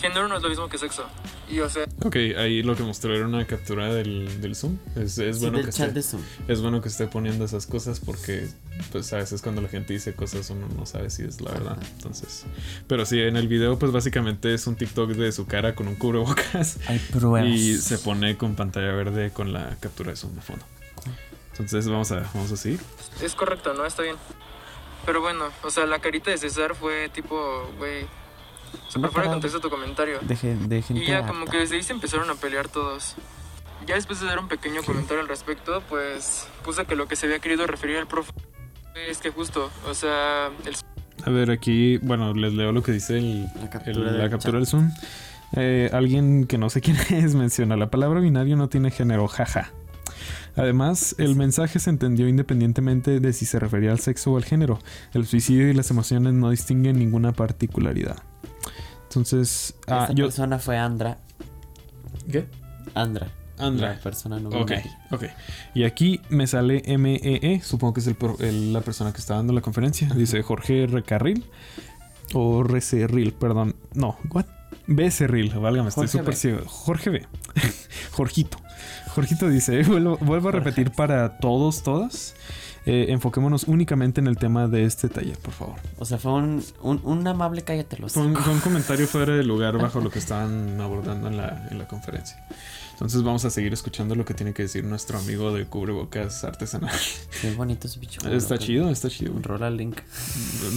[0.03, 1.05] género no es lo mismo que sexo.
[1.49, 4.77] Y o sea, Ok, ahí lo que mostró era una captura del, del Zoom.
[4.95, 6.21] Es, es Sí, bueno del que chat esté, de Zoom.
[6.47, 8.47] es bueno que esté poniendo esas cosas porque
[8.91, 11.77] pues a veces cuando la gente dice cosas uno no sabe si es la verdad.
[11.95, 12.45] Entonces,
[12.87, 15.95] pero sí, en el video pues básicamente es un TikTok de su cara con un
[15.95, 17.45] cubrebocas Hay pruebas.
[17.47, 20.65] y se pone con pantalla verde con la captura de Zoom de fondo.
[21.51, 22.79] Entonces vamos a, vamos a seguir.
[23.21, 23.85] es correcto, ¿no?
[23.85, 24.15] Está bien.
[25.05, 28.05] Pero bueno, o sea, la carita de César fue tipo, güey,
[28.89, 30.19] se Una fuera de contexto tu comentario.
[30.21, 31.51] De, de gente Y ya como harta.
[31.51, 33.15] que desde ahí se empezaron a pelear todos.
[33.87, 37.25] Ya después de dar un pequeño comentario al respecto, pues puse que lo que se
[37.25, 38.31] había querido referir al profe
[39.09, 40.75] es que justo, o sea, el
[41.25, 44.29] A ver, aquí, bueno, les leo lo que dice el, La el- captura la del
[44.29, 44.89] captura del Zoom.
[45.55, 49.71] Eh, alguien que no sé quién es menciona, la palabra binario no tiene género, jaja.
[50.55, 54.79] Además, el mensaje se entendió independientemente de si se refería al sexo o al género.
[55.13, 58.17] El suicidio y las emociones no distinguen ninguna particularidad.
[59.15, 60.25] Entonces, ah, yo...
[60.25, 61.17] persona fue Andra.
[62.31, 62.45] ¿Qué?
[62.93, 63.27] Andra.
[63.57, 63.93] Andra.
[63.93, 64.71] La persona no Ok,
[65.11, 65.23] ok.
[65.75, 69.61] Y aquí me sale MEE, supongo que es el la persona que está dando la
[69.61, 70.09] conferencia.
[70.09, 71.45] Dice Jorge Recarril.
[72.33, 73.75] O Recerril, perdón.
[73.93, 74.45] No, ¿what?
[74.87, 75.09] B.
[75.11, 76.61] Cerril, válgame, estoy súper ciego.
[76.65, 77.27] Jorge B.
[78.11, 78.57] Jorgito.
[79.09, 82.35] Jorgito dice, vuelvo, vuelvo a repetir para todos, todas.
[82.85, 85.75] Eh, enfoquémonos únicamente en el tema de este taller, por favor.
[85.99, 88.13] O sea, fue un, un, un amable cállate los.
[88.13, 91.67] Fue un, fue un comentario fuera de lugar bajo lo que estaban abordando en la,
[91.71, 92.43] en la conferencia.
[92.93, 96.95] Entonces vamos a seguir escuchando lo que tiene que decir nuestro amigo de cubrebocas artesanal.
[97.41, 98.21] Qué bonito ese bicho.
[98.29, 99.31] Está chido, está chido.
[99.31, 99.43] güey.
[99.43, 99.97] Rola el link.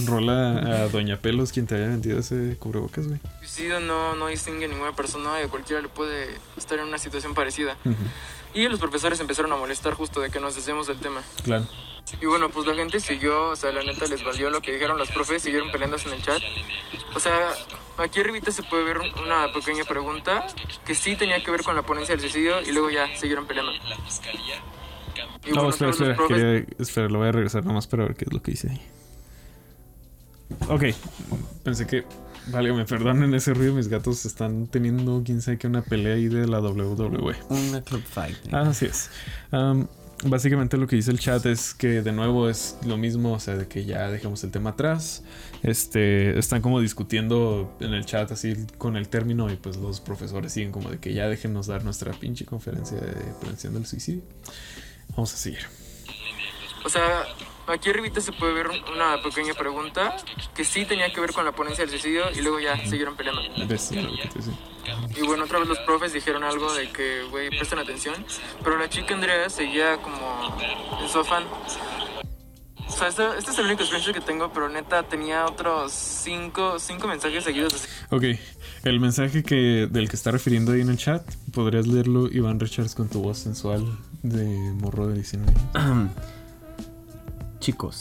[0.05, 3.19] Rola a Doña Pelos quien te haya vendido ese cubrebocas, güey.
[3.39, 7.33] suicidio no, no distingue a ninguna persona y cualquiera le puede estar en una situación
[7.35, 7.77] parecida.
[7.85, 7.95] Ujú,
[8.55, 11.21] Y los profesores empezaron a molestar justo de que nos desviemos del tema.
[11.43, 11.65] Claro.
[12.21, 14.97] Y bueno, pues la gente siguió, o sea, la neta les valió lo que dijeron
[14.97, 16.41] los profes, siguieron peleándose en el chat.
[17.15, 17.49] O sea,
[17.97, 20.47] aquí arribita se puede ver una pequeña pregunta
[20.85, 23.71] que sí tenía que ver con la ponencia del suicidio y luego ya siguieron peleando.
[25.45, 28.15] Y No, bueno, espera, espera, profes- quería- espera, lo voy a regresar nomás para ver
[28.15, 28.81] qué es lo que dice ahí.
[30.69, 30.83] Ok,
[31.63, 32.05] pensé que.
[32.49, 36.47] Válgame, perdonen ese ruido, mis gatos están teniendo, quién sabe qué, una pelea ahí de
[36.47, 37.35] la WWE.
[37.49, 38.37] Una club fight.
[38.53, 39.11] Ah, así es.
[39.51, 39.87] Am,
[40.23, 43.55] básicamente lo que dice el chat es que de nuevo es lo mismo, o sea,
[43.55, 45.23] de que ya dejamos el tema atrás.
[45.63, 50.53] Este, están como discutiendo en el chat así con el término y pues los profesores
[50.53, 54.23] siguen como de que ya déjenos dar nuestra pinche conferencia de prevención del suicidio.
[55.09, 55.61] Vamos a seguir.
[56.85, 57.23] O sea,
[57.67, 60.15] aquí arribita se puede ver una pequeña pregunta
[60.55, 63.41] que sí tenía que ver con la ponencia del suicidio y luego ya siguieron peleando.
[65.15, 68.15] Y bueno, otra vez los profes dijeron algo de que, güey, presten atención.
[68.63, 70.57] Pero la chica Andrea seguía como
[71.01, 71.43] en su afán.
[72.87, 76.79] O sea, este, este es el único screenshot que tengo, pero neta tenía otros cinco,
[76.79, 77.87] cinco mensajes seguidos así.
[78.09, 78.23] Ok,
[78.83, 81.21] el mensaje que del que está refiriendo ahí en el chat,
[81.53, 83.85] podrías leerlo, Iván Richards, con tu voz sensual
[84.23, 86.11] de morro de 19 años.
[87.59, 87.99] Chicos,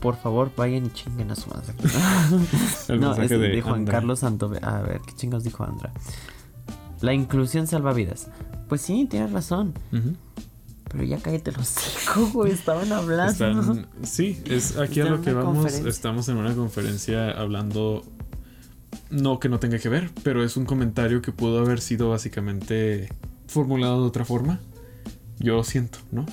[0.00, 1.72] por favor, vayan y chinguen a su madre.
[2.88, 3.92] El no, es de de Juan Andra.
[3.94, 4.50] Carlos Santo.
[4.62, 5.92] A ver, ¿qué chingados dijo Andra?
[7.00, 8.28] La inclusión salva vidas.
[8.68, 9.74] Pues sí, tienes razón.
[10.90, 12.52] Pero ya cállate los hijos, güey.
[12.52, 13.30] Estaban hablando.
[13.32, 15.72] Están- sí, es aquí a lo que vamos.
[15.74, 18.02] Estamos en una conferencia hablando.
[19.08, 23.08] No que no tenga que ver, pero es un comentario que pudo haber sido básicamente
[23.46, 24.60] formulado de otra forma.
[25.38, 26.26] Yo siento, ¿no?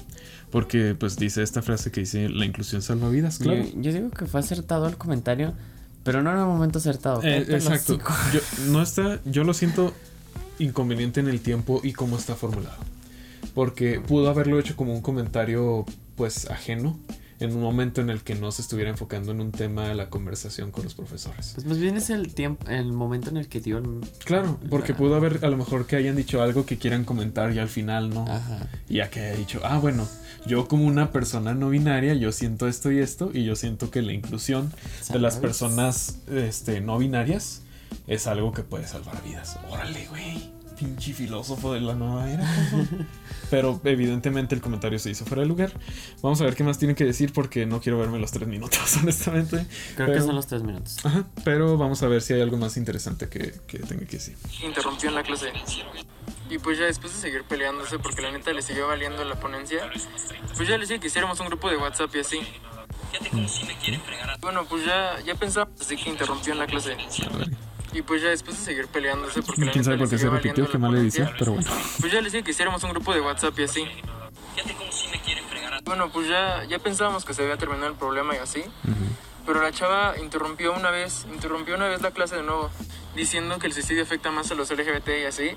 [0.58, 3.63] Porque pues dice esta frase que dice la inclusión salva vidas, claro.
[3.63, 5.54] Yo, yo digo que fue acertado el comentario,
[6.04, 7.22] pero no en el momento acertado.
[7.22, 8.00] Eh, exacto.
[8.34, 8.39] Yo,
[8.72, 9.93] no está, yo lo siento
[10.58, 12.78] inconveniente en el tiempo y cómo está formulado.
[13.54, 16.98] Porque pudo haberlo hecho como un comentario pues ajeno
[17.39, 20.10] en un momento en el que no se estuviera enfocando en un tema de la
[20.10, 21.52] conversación con los profesores.
[21.54, 24.02] Pues más bien es el tiempo, el momento en el que dio el...
[24.26, 27.60] Claro, porque pudo haber a lo mejor que hayan dicho algo que quieran comentar y
[27.60, 28.24] al final no.
[28.28, 28.67] Ajá.
[28.89, 30.08] Ya que haya dicho, ah, bueno,
[30.45, 34.02] yo como una persona no binaria, yo siento esto y esto, y yo siento que
[34.02, 34.71] la inclusión
[35.10, 37.62] de las personas este, no binarias
[38.08, 39.58] es algo que puede salvar vidas.
[39.69, 40.58] Órale, güey.
[40.78, 42.47] Pinche filósofo de la nueva era.
[43.50, 45.71] Pero evidentemente el comentario se hizo fuera de lugar.
[46.21, 48.97] Vamos a ver qué más tiene que decir porque no quiero verme los tres minutos,
[49.02, 49.65] honestamente.
[49.95, 51.04] Creo que son los tres minutos.
[51.04, 54.38] Ajá, pero vamos a ver si hay algo más interesante que, que tenga que decir.
[54.63, 55.52] interrumpió en la clase.
[56.49, 59.89] Y pues ya después de seguir peleándose, porque la neta le siguió valiendo la ponencia,
[60.55, 62.39] pues ya le dije que hiciéramos un grupo de WhatsApp y así.
[64.41, 66.95] Bueno, pues ya, ya pensaba, así que interrumpió en la clase.
[67.93, 70.67] Y pues ya después de seguir peleándose, porque la Quién sabe por qué se repitió,
[70.67, 71.69] qué la mala edición, pero bueno.
[71.99, 73.86] Pues ya le dije que hiciéramos un grupo de WhatsApp y así.
[75.83, 78.63] Bueno, pues ya, ya pensábamos que se había terminado el problema y así.
[79.45, 82.69] Pero la chava interrumpió una vez, interrumpió una vez la clase de nuevo,
[83.15, 85.51] diciendo que el suicidio afecta más a los LGBT y así.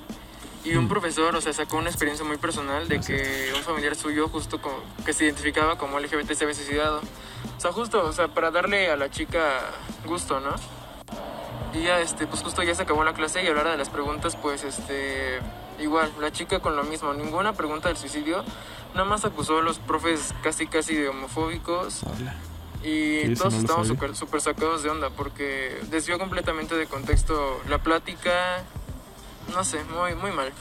[0.64, 4.28] Y un profesor, o sea, sacó una experiencia muy personal de que un familiar suyo,
[4.28, 7.00] justo como, que se identificaba como LGBT, se había suicidado.
[7.56, 9.60] O sea, justo, o sea, para darle a la chica
[10.04, 10.54] gusto, ¿no?
[11.72, 14.36] Y ya, este, pues justo ya se acabó la clase y hora de las preguntas,
[14.36, 15.38] pues, este,
[15.78, 18.44] igual, la chica con lo mismo, ninguna pregunta del suicidio,
[18.94, 22.02] nada más acusó a los profes casi, casi de homofóbicos
[22.82, 27.78] y eso todos no súper súper sacados de onda porque desvió completamente de contexto la
[27.78, 28.64] plática,
[29.50, 30.52] no sé, muy, muy mal.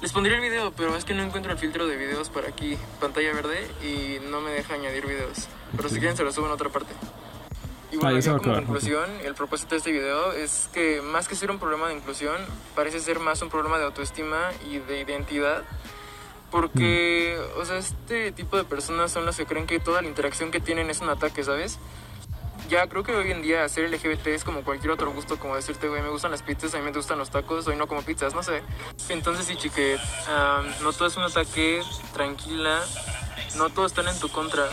[0.00, 2.76] Les pondría el video, pero es que no encuentro el filtro de videos para aquí,
[3.00, 5.48] pantalla verde, y no me deja añadir videos.
[5.76, 6.92] Pero si quieren se lo subo en otra parte.
[7.92, 11.50] Y bueno, como acabar, conclusión, el propósito de este video es que más que ser
[11.50, 12.36] un problema de inclusión,
[12.74, 15.62] parece ser más un problema de autoestima y de identidad.
[16.50, 17.60] Porque, Mm.
[17.60, 20.60] o sea, este tipo de personas son las que creen que toda la interacción que
[20.60, 21.78] tienen es un ataque, ¿sabes?
[22.68, 25.88] Ya creo que hoy en día ser LGBT es como cualquier otro gusto, como decirte,
[25.88, 28.34] güey, me gustan las pizzas, a mí me gustan los tacos, hoy no como pizzas,
[28.34, 28.62] no sé.
[29.08, 29.96] Entonces sí, chique,
[30.28, 31.80] am, no todo es un ataque,
[32.12, 32.80] tranquila,
[33.56, 34.64] no todos están en tu contra,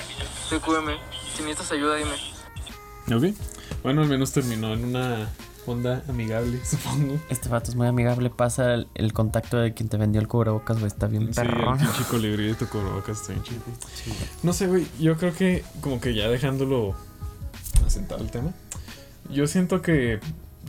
[0.50, 0.89] TQM,
[1.36, 2.15] si necesitas ayuda, dime.
[3.15, 3.38] Ok.
[3.84, 5.30] Bueno, al menos terminó en una
[5.65, 7.19] onda amigable, supongo.
[7.30, 8.30] Este vato es muy amigable.
[8.30, 10.88] Pasa el, el contacto de quien te vendió el cubrebocas, güey.
[10.88, 11.78] Está bien Sí, el perrón.
[11.78, 13.62] pinche colibrí de tu cubrebocas está bien chido.
[14.41, 14.88] No sé, güey.
[15.00, 16.96] Yo creo que, como que ya dejándolo
[17.94, 18.52] asentado el tema,
[19.30, 20.20] yo siento que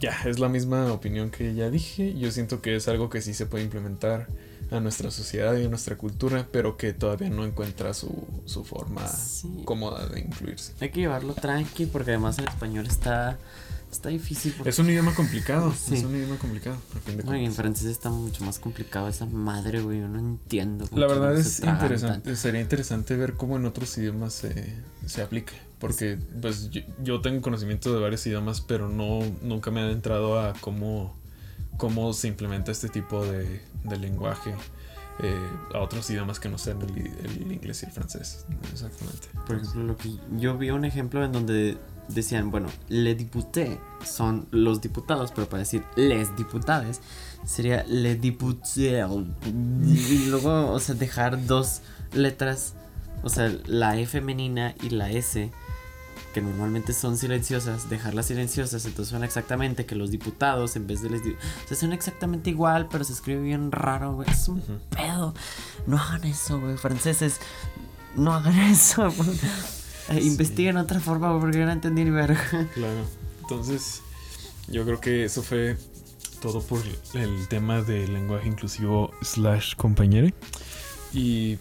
[0.01, 2.15] ya es la misma opinión que ya dije.
[2.19, 4.27] Yo siento que es algo que sí se puede implementar
[4.71, 9.07] a nuestra sociedad y a nuestra cultura, pero que todavía no encuentra su, su forma
[9.07, 9.63] Sí.
[9.65, 10.73] cómoda de incluirse.
[10.81, 13.39] Hay que llevarlo tranqui porque además el español está,
[13.95, 14.53] está difícil.
[14.57, 15.73] porque- Es un idioma complicado.
[15.73, 15.95] Sí.
[15.97, 16.77] Es un idioma complicado,
[17.07, 20.01] en francés está mucho más complicado esa madre, güey.
[20.01, 20.87] Yo no entiendo.
[20.95, 24.75] La verdad es interesante, sería interesante ver cómo en otros idiomas se,
[25.07, 25.53] se aplica.
[25.79, 30.41] Porque pues yo, yo tengo conocimiento de varios idiomas, pero no nunca me he adentrado
[30.41, 31.15] a cómo,
[31.77, 34.55] cómo se implementa este tipo de, de lenguaje
[35.21, 38.47] eh, a otros idiomas que no sean el, inglés y el francés.
[38.73, 39.29] Exactamente.
[39.47, 41.77] Por ejemplo, lo que yo vi un ejemplo en donde
[42.09, 47.01] decían, bueno, les députés son los diputados, pero para decir les diputades
[47.45, 49.07] sería les députés.
[49.87, 51.81] Y luego, o sea, dejar dos
[52.13, 52.75] letras,
[53.23, 55.51] o sea, la E femenina y la S,
[56.33, 61.11] que normalmente son silenciosas, dejarlas silenciosas, entonces suena exactamente que los diputados en vez de
[61.11, 64.29] les o sea, suena exactamente igual, pero se escribe bien raro, güey.
[64.29, 65.35] Es un pedo.
[65.87, 67.41] No hagan eso, güey, franceses.
[68.17, 69.13] No hagan eso.
[70.11, 72.41] Eh, Investiguen otra forma porque yo no entendí ni verga.
[72.75, 73.05] Claro.
[73.43, 74.03] Entonces,
[74.69, 75.77] yo creo que eso fue
[76.41, 76.83] todo por
[77.15, 80.29] el tema del lenguaje inclusivo slash compañero.
[81.13, 81.59] Y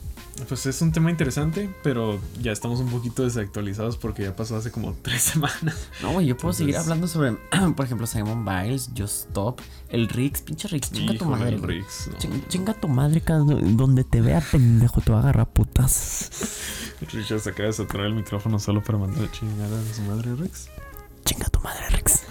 [0.50, 4.72] Pues es un tema interesante, pero ya estamos un poquito desactualizados porque ya pasó hace
[4.72, 5.88] como tres semanas.
[6.02, 7.34] No, yo puedo seguir hablando sobre,
[7.76, 11.58] por ejemplo, Simon Biles, Just Stop, el Rix, pinche Rix, chinga tu madre.
[11.58, 12.18] Riggs, no.
[12.18, 16.30] Chin- Chinga tu madre, donde te vea pendejo te va a agarrar putas.
[17.14, 20.36] Richard se acaba de saturar el micrófono solo para mandar a chingar a su madre
[20.36, 20.68] Rex.
[21.26, 22.22] Chinga tu madre, Rix.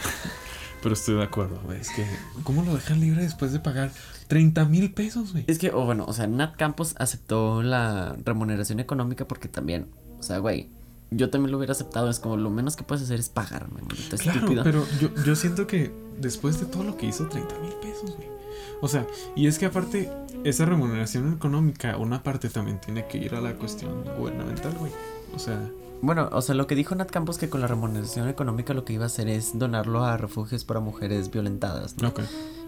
[0.82, 1.80] Pero estoy de acuerdo, güey.
[1.80, 2.04] Es que,
[2.44, 3.92] ¿cómo lo dejan libre después de pagar
[4.28, 5.44] 30 mil pesos, güey?
[5.46, 9.86] Es que, o bueno, o sea, Nat Campos aceptó la remuneración económica porque también,
[10.18, 10.68] o sea, güey,
[11.10, 12.10] yo también lo hubiera aceptado.
[12.10, 14.64] Es como lo menos que puedes hacer es pagarme, maldito Claro, estúpido.
[14.64, 18.28] pero yo, yo siento que después de todo lo que hizo, 30 mil pesos, güey.
[18.80, 20.10] O sea, y es que aparte,
[20.42, 24.90] esa remuneración económica, una parte también tiene que ir a la cuestión gubernamental, güey.
[25.34, 25.70] O sea,
[26.02, 28.92] Bueno, o sea, lo que dijo Nat Campos que con la remuneración económica lo que
[28.92, 32.08] iba a hacer es donarlo a refugios para mujeres violentadas, ¿no?
[32.08, 32.20] ok.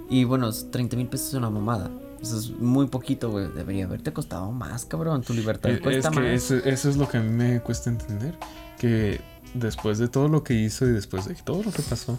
[0.08, 1.90] Y bueno, 30 mil pesos es una mamada.
[2.22, 3.48] Eso es muy poquito, güey.
[3.52, 5.22] Debería haberte costado más, cabrón.
[5.22, 6.26] Tu libertad Eh, Es, cuesta que más.
[6.26, 8.38] eso, eso es lo que a mí me cuesta entender.
[8.78, 9.20] Que
[9.54, 12.18] después de todo lo que hizo y después de todo lo que pasó,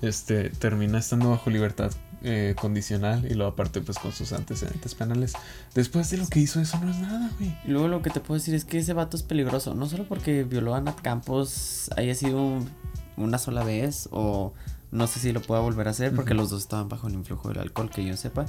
[0.00, 1.90] este termina estando bajo libertad
[2.24, 5.32] eh, condicional y luego aparte pues con sus antecedentes penales.
[5.74, 7.56] Después de lo que hizo eso no es nada, güey.
[7.66, 9.74] Y luego lo que te puedo decir es que ese vato es peligroso.
[9.74, 12.68] No solo porque violó a Nat Campos haya sido un-
[13.16, 14.52] una sola vez o
[14.90, 17.48] no sé si lo pueda volver a hacer porque los dos estaban bajo el influjo
[17.48, 18.46] del alcohol, que yo sepa.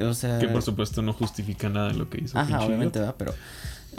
[0.00, 0.38] O sea...
[0.38, 2.38] Que por supuesto no justifica nada de lo que hizo.
[2.38, 3.34] Ajá, obviamente, va, pero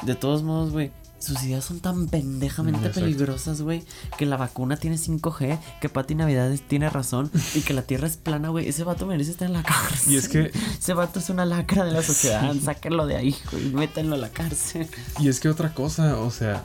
[0.03, 0.91] de todos modos, güey,
[1.23, 3.01] sus ideas son tan pendejamente Exacto.
[3.01, 3.83] peligrosas, güey,
[4.17, 8.17] que la vacuna tiene 5G, que Pati Navidades tiene razón y que la Tierra es
[8.17, 8.67] plana, güey.
[8.67, 10.13] Ese vato merece estar en la cárcel.
[10.13, 12.53] Y es que Ese vato es una lacra de la sociedad.
[12.63, 14.88] Sáquenlo de ahí, güey, métanlo a la cárcel.
[15.19, 16.63] Y es que otra cosa, o sea,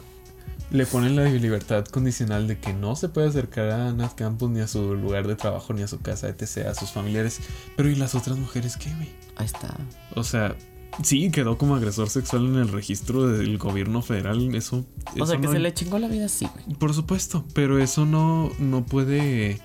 [0.70, 4.60] le ponen la libertad condicional de que no se puede acercar a Nat Campos ni
[4.60, 7.40] a su lugar de trabajo, ni a su casa, etc., a sus familiares.
[7.76, 9.10] Pero ¿y las otras mujeres qué, güey?
[9.36, 9.74] Ahí está.
[10.14, 10.54] O sea,
[11.02, 14.54] sí, quedó como agresor sexual en el registro del gobierno federal.
[14.54, 14.84] Eso.
[15.18, 16.76] O sea, que no- se le chingó la vida, sí, güey.
[16.78, 19.60] Por supuesto, pero eso no, no puede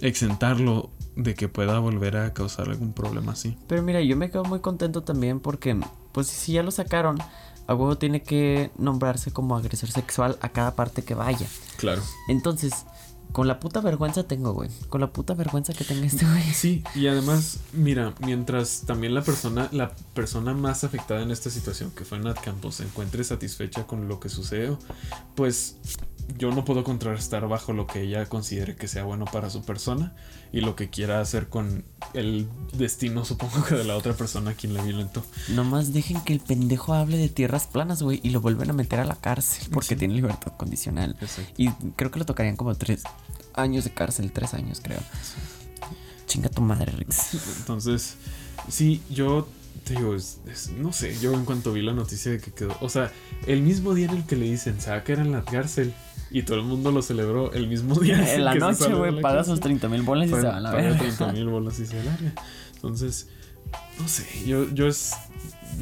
[0.00, 3.56] exentarlo de que pueda volver a causar algún problema así.
[3.66, 5.78] Pero mira, yo me quedo muy contento también porque,
[6.12, 7.18] pues si ya lo sacaron,
[7.66, 11.46] a huevo tiene que nombrarse como agresor sexual a cada parte que vaya.
[11.76, 12.02] Claro.
[12.28, 12.72] Entonces,
[13.32, 14.70] con la puta vergüenza tengo, güey.
[14.88, 16.42] Con la puta vergüenza que tenga este güey.
[16.54, 21.90] Sí, y además, mira, mientras también la persona, la persona más afectada en esta situación,
[21.92, 24.78] que fue Nat Campos, se encuentre satisfecha con lo que sucedió,
[25.34, 25.76] pues
[26.38, 30.14] yo no puedo contrastar bajo lo que ella considere que sea bueno para su persona
[30.52, 34.54] y lo que quiera hacer con el destino, supongo que de la otra persona a
[34.54, 35.24] quien la violentó.
[35.48, 39.00] Nomás dejen que el pendejo hable de tierras planas, güey, y lo vuelven a meter
[39.00, 39.96] a la cárcel porque Sí.
[39.96, 41.16] tiene libertad condicional.
[41.20, 41.52] Exacto.
[41.56, 43.02] Y creo que lo tocarían como tres
[43.54, 45.00] años de cárcel, tres años, creo.
[46.26, 47.34] Chinga tu madre, Rix.
[47.58, 48.16] Entonces,
[48.68, 49.48] sí, yo
[49.84, 52.76] te digo, es- es- no sé, yo en cuanto vi la noticia de que quedó,
[52.80, 53.10] o sea,
[53.46, 55.92] el mismo día en el que le dicen, se va a quedar en la cárcel
[56.30, 59.42] y todo el mundo lo celebró, el mismo día en En la noche, güey, paga
[59.42, 60.98] sus 30 mil bolas y se van a la verga.
[60.98, 62.32] 30 mil bolas y se larga.
[62.74, 63.26] Entonces,
[63.98, 65.12] no sé, yo, yo es,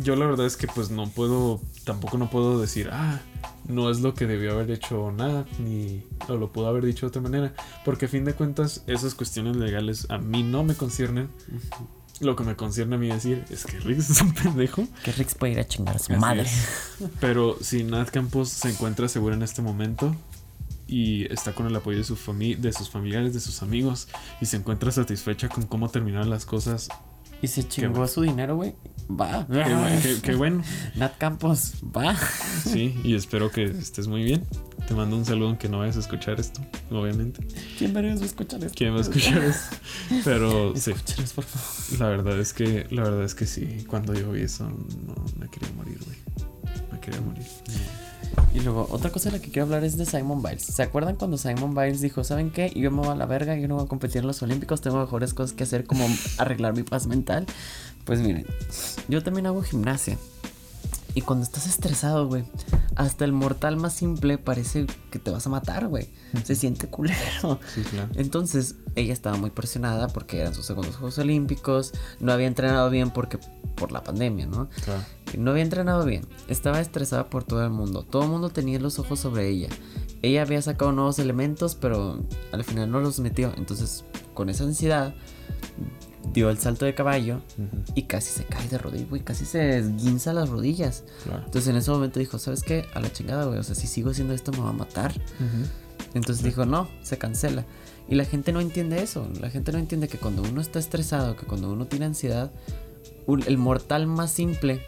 [0.02, 3.20] yo la verdad es que pues no puedo, tampoco no puedo decir, ah,
[3.66, 7.08] no es lo que debió haber hecho nada, ni o lo pudo haber dicho de
[7.08, 7.52] otra manera,
[7.84, 11.28] porque a fin de cuentas esas cuestiones legales a mí no me conciernen.
[12.20, 14.84] Lo que me concierne a mí decir es que Riggs es un pendejo.
[15.04, 16.42] Que Rix puede ir a chingar a su Así madre.
[16.42, 16.68] es.
[17.20, 20.16] Pero si Nat Campos se encuentra segura en este momento
[20.88, 24.08] y está con el apoyo de, su fami- de sus familiares, de sus amigos
[24.40, 26.88] y se encuentra satisfecha con cómo terminaron las cosas,
[27.40, 28.74] Y se chingó su dinero, güey.
[29.10, 29.46] Va.
[29.46, 30.62] qué, bu- qué- qué bueno.
[30.96, 32.14] Nat Campos, va.
[32.64, 34.44] Sí, y espero que estés muy bien.
[34.86, 37.46] Te mando un saludo aunque no vayas a escuchar esto, obviamente.
[37.78, 38.74] ¿Quién va a escuchar esto?
[38.76, 39.76] ¿Quién va a escuchar esto?
[40.24, 40.92] Pero sí,
[41.34, 42.00] por favor.
[42.00, 45.48] la verdad es que, la verdad es que sí, cuando yo vi eso no me
[45.48, 46.16] quería morir, güey.
[46.92, 47.44] Me quería morir.
[48.54, 50.62] Y luego, otra cosa de la que quiero hablar es de Simon Biles.
[50.62, 52.72] ¿Se acuerdan cuando Simon Biles dijo, ¿saben qué?
[52.74, 54.98] Yo me voy a la verga, yo no voy a competir en los Olímpicos, tengo
[55.00, 56.06] mejores cosas que hacer como
[56.38, 57.46] arreglar mi paz mental?
[58.08, 58.46] Pues miren,
[59.08, 60.16] yo también hago gimnasia.
[61.14, 62.42] Y cuando estás estresado, güey,
[62.96, 66.08] hasta el mortal más simple parece que te vas a matar, güey.
[66.42, 67.60] Se siente culero.
[67.74, 68.08] Sí, claro.
[68.14, 73.10] Entonces, ella estaba muy presionada porque eran sus segundos Juegos Olímpicos, no había entrenado bien
[73.10, 73.38] porque
[73.74, 74.70] por la pandemia, ¿no?
[74.86, 75.02] Claro.
[75.36, 78.98] No había entrenado bien, estaba estresada por todo el mundo, todo el mundo tenía los
[78.98, 79.68] ojos sobre ella.
[80.22, 83.52] Ella había sacado nuevos elementos, pero al final no los metió.
[83.58, 85.14] Entonces, con esa ansiedad,
[86.32, 89.78] dio el salto de caballo Ujú, y casi se cae de rodillas, güey, casi se
[89.78, 91.04] esguinza las rodillas.
[91.24, 91.42] claro.
[91.44, 92.86] Entonces en ese momento dijo, ¿sabes qué?
[92.94, 95.12] A la chingada, güey, o sea, si sigo haciendo esto me va a matar.
[95.12, 95.68] Ujú.
[96.14, 97.64] Entonces dijo, no, se cancela.
[98.08, 99.28] Y la gente no entiende eso.
[99.40, 102.50] La gente no entiende que cuando uno está estresado, que cuando uno tiene ansiedad,
[103.26, 104.82] un- el mortal más simple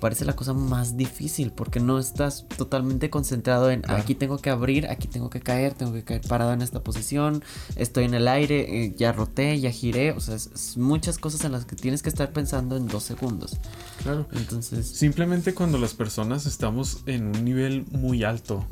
[0.00, 4.02] parece la cosa más difícil porque no estás totalmente concentrado en Claro.
[4.02, 7.42] aquí tengo que abrir, aquí tengo que caer, tengo que caer parado en esta posición,
[7.76, 11.44] estoy en el aire, eh, ya roté, ya giré, o sea, es, es muchas cosas
[11.44, 13.58] en las que tienes que estar pensando en dos segundos.
[14.02, 14.26] Claro.
[14.32, 18.64] Entonces, Simplemente cuando las personas estamos en un nivel muy alto,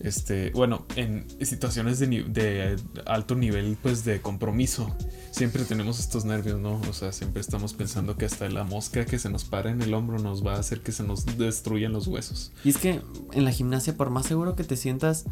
[0.00, 2.76] este, bueno, en situaciones de, de
[3.06, 4.94] alto nivel, pues de compromiso,
[5.30, 6.80] siempre tenemos estos nervios, ¿no?
[6.88, 9.94] O sea, siempre estamos pensando que hasta la mosca que se nos para en el
[9.94, 12.52] hombro nos va a hacer que se nos destruyan los huesos.
[12.64, 13.00] y es que
[13.32, 15.24] en la gimnasia, por más seguro que te sientas,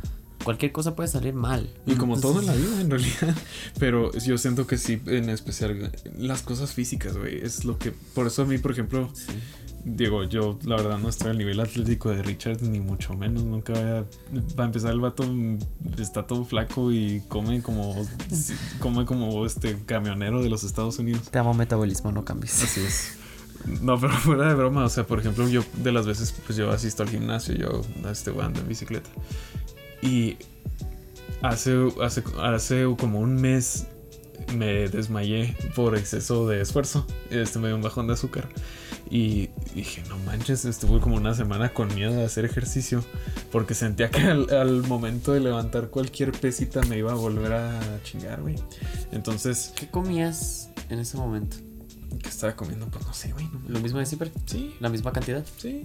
[0.45, 1.69] cualquier cosa puede salir mal.
[1.87, 3.35] Y como todo en la vida, en realidad.
[3.79, 7.39] Pero yo siento que sí, en especial las cosas físicas, güey.
[7.39, 7.93] Es lo que.
[7.93, 9.33] Por eso a mí, por ejemplo, sí.
[9.85, 13.45] Digo, yo la verdad no estoy al nivel atlético de Richard, ni mucho menos.
[13.45, 14.05] Nunca voy a.
[14.59, 15.59] Va a empezar el vato, mm,
[15.99, 17.95] está todo flaco y come como.
[18.81, 21.31] come como este camionero de los Estados Unidos.
[21.31, 22.63] Te amo metabolismo, no cambies.
[22.63, 23.19] Así es.
[23.81, 26.71] No, pero fuera de broma, o sea, por ejemplo, yo de las veces, pues yo
[26.71, 29.09] asisto al gimnasio, yo este, ando en bicicleta.
[30.03, 30.37] Y
[31.41, 33.87] hace, hace, hace como un mes
[34.57, 37.07] me desmayé por exceso de esfuerzo.
[37.31, 38.49] Este me dio un bajón de azúcar.
[39.11, 43.05] Y dije, no manches, estuve como una semana con miedo de hacer ejercicio.
[43.53, 47.81] Porque sentía que al, al momento de levantar cualquier pesita me iba a volver a
[48.03, 48.57] chingar, güey.
[49.13, 51.57] Entonces, ¿Qué comías en ese momento?
[52.23, 52.87] ¿qué estaba comiendo?
[52.87, 53.45] Pues no sé, güey.
[53.53, 54.31] no me- ¿Lo mismo de siempre?
[54.47, 55.45] Sí, ¿La misma cantidad?
[55.59, 55.85] Sí.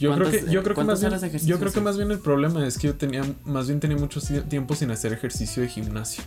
[0.00, 2.18] Yo creo ¿Cuántas- que, yo creo que más bien, yo creo que más bien el
[2.18, 6.24] problema es que yo tenía, más bien tenía mucho tiempo sin hacer ejercicio de gimnasio.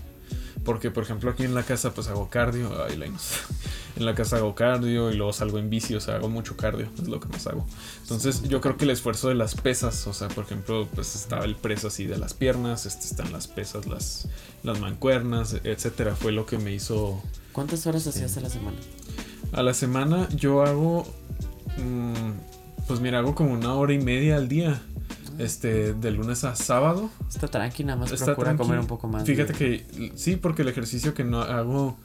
[0.63, 2.71] Porque, por ejemplo, aquí en la casa pues hago cardio.
[2.85, 2.97] Ay,
[3.95, 6.89] En la casa hago cardio y luego salgo en bici, o sea, hago mucho cardio,
[6.99, 7.63] es lo que más hago.
[8.01, 11.45] Entonces, yo creo que el esfuerzo de las pesas, o sea, por ejemplo, pues estaba
[11.45, 14.27] el preso así de las piernas, este, están las pesas, las,
[14.63, 18.77] las mancuernas, etcétera, fue lo que me hizo ¿Cuántas horas hacías a la semana?
[19.51, 21.05] a la semana yo hago.
[21.77, 24.81] mm, pues mira, hago como una hora y media al día.
[25.39, 27.09] Este, de lunes a sábado.
[27.29, 28.63] Está tranqui, nada más Está procura tranqui.
[28.63, 29.23] comer un poco más.
[29.25, 31.97] Fíjate de- que sí, porque el ejercicio que no hago.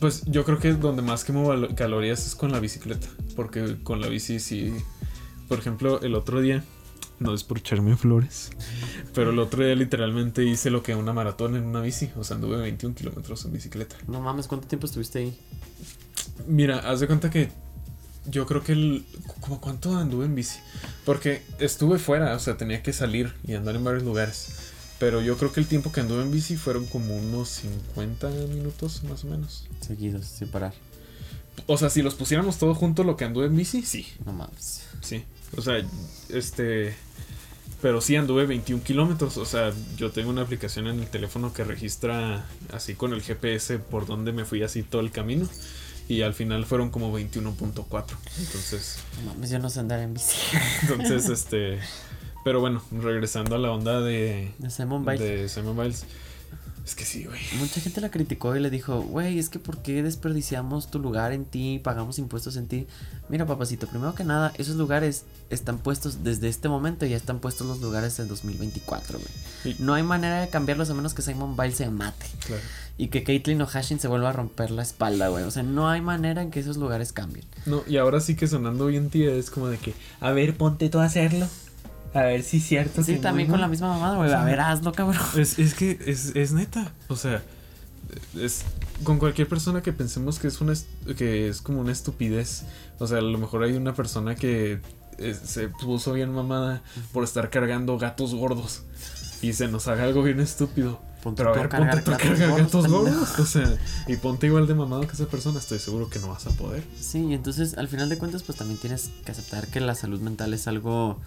[0.00, 3.08] Pues yo creo que donde más quemo calorías es con la bicicleta.
[3.36, 4.72] Porque con la bici sí.
[5.48, 6.64] Por ejemplo, el otro día.
[7.18, 8.50] No es por echarme flores.
[9.14, 12.10] Pero el otro día literalmente hice lo que una maratón en una bici.
[12.16, 13.96] O sea, anduve 21 kilómetros en bicicleta.
[14.08, 15.38] No mames, ¿cuánto tiempo estuviste ahí?
[16.46, 17.50] Mira, haz de cuenta que
[18.30, 19.04] yo creo que el...
[19.40, 20.58] ¿Como cuánto anduve en bici?
[21.04, 24.48] Porque estuve fuera, o sea, tenía que salir y andar en varios lugares.
[24.98, 29.02] Pero yo creo que el tiempo que anduve en bici fueron como unos 50 minutos
[29.04, 29.66] más o menos.
[29.80, 30.74] Seguidos, sin parar.
[31.66, 34.82] O sea, si los pusiéramos todo junto lo que anduve en bici, sí, No mames.
[35.00, 35.24] sí.
[35.56, 35.82] O sea,
[36.28, 36.94] este...
[37.82, 39.38] Pero sí anduve 21 kilómetros.
[39.38, 43.78] O sea, yo tengo una aplicación en el teléfono que registra así con el GPS
[43.78, 45.48] por donde me fui así todo el camino.
[46.10, 48.16] Y al final fueron como 21.4.
[48.40, 48.98] Entonces...
[49.16, 50.36] No mames, yo no sé andar en bici.
[50.82, 51.78] Entonces, este.
[52.42, 54.52] Pero bueno, regresando a la onda de.
[54.58, 55.20] De Simon Biles.
[55.20, 56.04] De Simon Biles.
[56.90, 57.38] Es que sí, güey.
[57.60, 61.30] Mucha gente la criticó y le dijo, güey, es que ¿por qué desperdiciamos tu lugar
[61.32, 61.80] en ti?
[61.84, 62.88] Pagamos impuestos en ti.
[63.28, 67.68] Mira, papacito, primero que nada, esos lugares están puestos desde este momento, ya están puestos
[67.68, 69.72] los lugares en 2024, güey.
[69.76, 72.26] Y- No hay manera de cambiarlos a menos que Simon Biles se mate.
[72.44, 72.62] Claro.
[72.98, 75.44] Y que Caitlyn o Hashin se vuelva a romper la espalda, güey.
[75.44, 77.46] O sea, no hay manera en que esos lugares cambien.
[77.66, 79.94] No, y ahora sí que sonando bien tía, es como de que.
[80.18, 81.46] A ver, ponte tú a hacerlo.
[82.14, 83.02] A ver si es cierto.
[83.02, 84.28] Sí, que también con la misma mamada, güey.
[84.28, 85.22] O sea, A ver, hazlo, cabrón.
[85.36, 86.92] Es, es que es, es neta.
[87.08, 87.42] O sea,
[88.36, 88.62] es
[89.04, 92.64] con cualquier persona que pensemos que es una est- que es como una estupidez.
[92.98, 94.80] O sea, a lo mejor hay una persona que
[95.18, 96.82] eh, se puso bien mamada
[97.12, 98.82] por estar cargando gatos gordos.
[99.42, 101.00] Y se nos haga algo bien estúpido.
[101.22, 103.04] Ponte Pero a ver, cargar ponte tú a gatos cargar gordos, gatos pendejo.
[103.18, 103.38] gordos.
[103.38, 105.58] O sea, y ponte igual de mamado que esa persona.
[105.58, 106.82] Estoy seguro que no vas a poder.
[107.00, 110.20] Sí, y entonces al final de cuentas pues también tienes que aceptar que la salud
[110.20, 111.18] mental es algo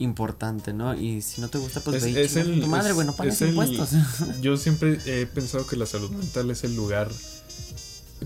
[0.00, 0.94] importante, ¿no?
[0.94, 3.14] Y si no te gusta pues Es- ve y es el- tu madre, güey, no
[3.14, 3.90] pagues es el- impuestos.
[4.42, 7.08] Yo siempre he pensado que la salud mental es el lugar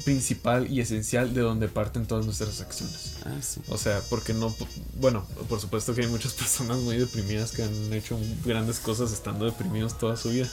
[0.04, 3.14] principal y esencial de donde parten todas nuestras acciones.
[3.26, 3.60] ah, sí.
[3.68, 4.52] O sea, porque no,
[5.00, 9.44] bueno, por supuesto que hay muchas personas muy deprimidas que han hecho grandes cosas estando
[9.44, 10.48] deprimidos toda su vida.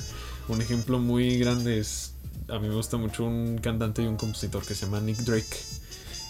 [0.47, 2.11] Un ejemplo muy grande es,
[2.49, 5.57] a mí me gusta mucho un cantante y un compositor que se llama Nick Drake.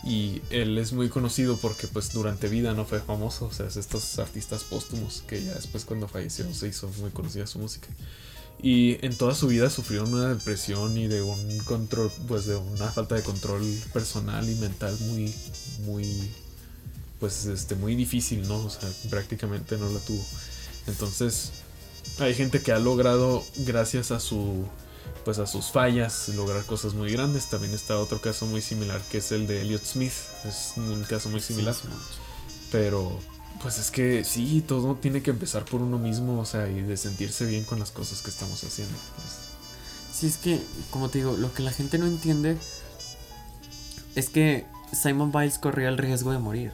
[0.04, 3.78] Y él es muy conocido porque pues durante vida no fue famoso, o sea, es
[3.78, 7.88] estos artistas póstumos que ya después cuando falleció se hizo muy conocida su música.
[8.64, 12.92] Y en toda su vida sufrió una depresión y de un control, pues de una
[12.92, 15.34] falta de control personal y mental muy,
[15.86, 16.32] muy,
[17.20, 18.58] pues este, muy difícil, ¿no?
[18.58, 20.24] O sea, prácticamente no la tuvo.
[20.88, 21.52] Entonces,
[22.20, 24.66] hay gente que ha logrado, gracias a su,
[25.24, 27.48] pues a sus fallas, lograr cosas muy grandes.
[27.50, 30.14] También está otro caso muy similar que es el de Elliot Smith.
[30.46, 31.74] Es un caso muy similar.
[31.74, 33.20] Sí, sí, Pero,
[33.62, 36.98] pues es que sí, todo tiene que empezar por uno mismo, o sea, y de
[36.98, 38.96] sentirse bien con las cosas que estamos haciendo.
[39.16, 39.28] pues.
[40.14, 42.58] Sí, es que, como te digo, lo que la gente no entiende
[44.16, 46.74] es que Simon Biles corría el riesgo de morir.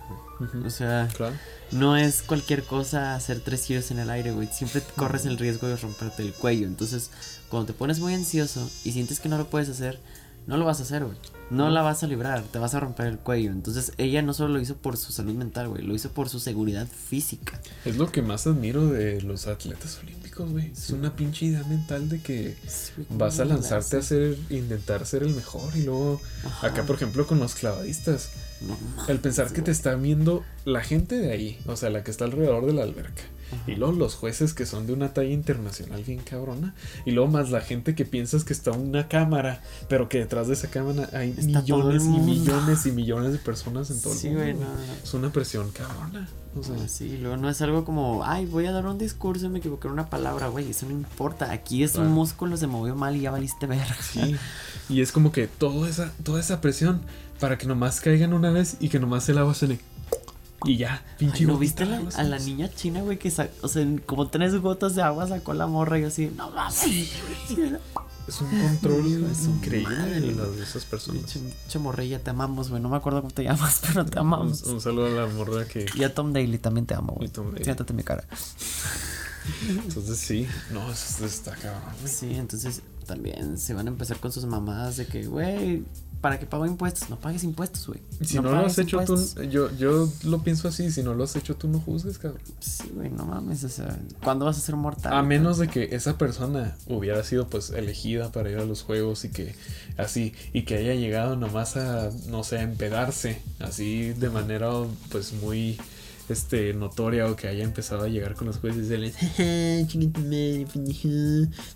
[0.66, 1.36] O sea, Claro.
[1.72, 4.48] no es cualquier cosa hacer tres giros en el aire, güey.
[4.52, 6.68] Siempre corres el riesgo de romperte el cuello.
[6.68, 7.10] Entonces,
[7.50, 10.00] cuando te pones muy ansioso y sientes que no lo puedes hacer,
[10.48, 11.18] no lo vas a hacer, güey.
[11.50, 13.52] No la vas a librar, te vas a romper el cuello.
[13.52, 16.39] Entonces, ella no solo lo hizo por su salud mental, güey, lo hizo por su
[16.39, 17.62] seguridad física.
[17.86, 20.72] Es lo que más admiro de los atletas olímpicos, güey.
[20.72, 22.58] Es una pinche idea mental de que
[23.10, 26.68] vas a lanzarte a ser, intentar ser el mejor y luego Ajá.
[26.68, 28.32] acá por ejemplo con los clavadistas,
[28.62, 28.78] No
[29.08, 32.26] el pensar que te está viendo la gente de ahí, o sea, la que está
[32.26, 33.24] alrededor de la alberca.
[33.66, 36.76] Y luego los jueces que son de una talla internacional bien cabrona.
[37.06, 40.54] Y luego más la gente que piensas que está una cámara, pero que detrás de
[40.54, 44.43] esa cámara hay millones y millones y millones de personas en todo Sí, el mundo.
[44.43, 44.67] güey, güey.
[44.69, 44.93] no, no.
[45.03, 46.27] Es una presión cabrona.
[46.57, 49.45] O sea, Ah, sí, luego no es algo como, ay, voy a dar un discurso
[49.45, 51.51] y me equivoqué en una palabra, güey, eso no importa.
[51.51, 52.07] Aquí es Claro.
[52.07, 53.85] un músculo, se movió mal y ya valiste ver.
[54.01, 54.35] Sí,
[54.89, 57.01] y es como que toda esa, toda esa presión
[57.39, 59.79] para que nomás caigan una vez y que nomás el agua se le.
[60.65, 63.85] Y ya, pinche ¿No viste la- a la niña china, güey, que sa- o sea,
[64.07, 66.73] como tres gotas de agua sacó la morra y yo así, no mames.
[66.75, 67.07] Sí,
[68.28, 70.19] Es un control su increíble madre.
[70.19, 71.32] de las de esas personas.
[71.32, 72.82] Pinche morrilla, te amamos, güey.
[72.82, 74.63] No me acuerdo cómo te llamas, pero te amamos.
[74.63, 75.86] un saludo a la morra que.
[75.95, 77.30] Y a Tom Daly también te amo, güey.
[77.30, 77.63] Y Tom Daly.
[77.63, 78.25] Siéntate en mi cara.
[79.69, 81.93] Entonces sí, no, eso está cabrón.
[82.05, 85.86] Sí, entonces también se van a empezar con sus mamadas de que, güey,
[86.22, 87.09] ¿para qué pago impuestos?
[87.09, 87.99] No pagues impuestos, güey.
[88.22, 89.36] Si no, lo has hecho impuestos.
[89.36, 92.41] tú, yo, yo lo pienso así, si no lo has hecho tú no juzgues, cabrón.
[92.59, 95.13] Sí, güey, no mames, o sea, ¿cuándo vas a ser mortal?
[95.13, 99.26] A menos de que esa persona hubiera sido pues elegida para ir a los juegos
[99.26, 99.55] y que
[99.97, 104.68] así, y que haya llegado nomás a, no sé, a empedarse, así de manera
[105.11, 105.78] pues muy
[106.30, 109.15] este notoria o que haya empezado a llegar con los jueces de les,
[109.88, 111.07] Chinga tu madre, pendejo.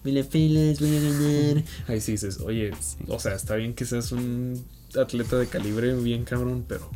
[0.04, 1.64] Me la pelas, voy a ganar.
[1.88, 2.72] ahí sí dices, oye,
[3.08, 4.64] o sea, está bien que seas un
[4.95, 6.89] atleta de calibre bien cabrón, pero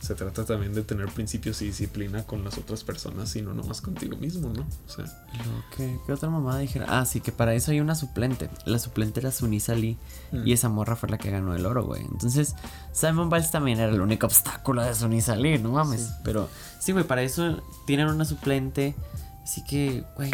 [0.00, 3.80] se trata también de tener principios y disciplina con las otras personas y no nomás
[3.80, 4.62] contigo mismo, ¿no?
[4.62, 6.88] O sea, Y luego, ¿qué, ¿Qué otra mamada dijeron?
[6.90, 8.48] Ah, sí, que para eso hay una suplente.
[8.64, 9.98] La suplente era Sunisa Lee.
[10.30, 10.46] Mm.
[10.46, 12.02] Y esa morra fue la que ganó el oro, güey.
[12.02, 12.54] Entonces,
[12.92, 16.02] Simon Biles también era el único obstáculo de Sunisa Lee, no mames.
[16.02, 16.12] Sí.
[16.22, 18.94] Pero, sí, güey, para eso tienen una suplente.
[19.42, 20.30] Así que, güey,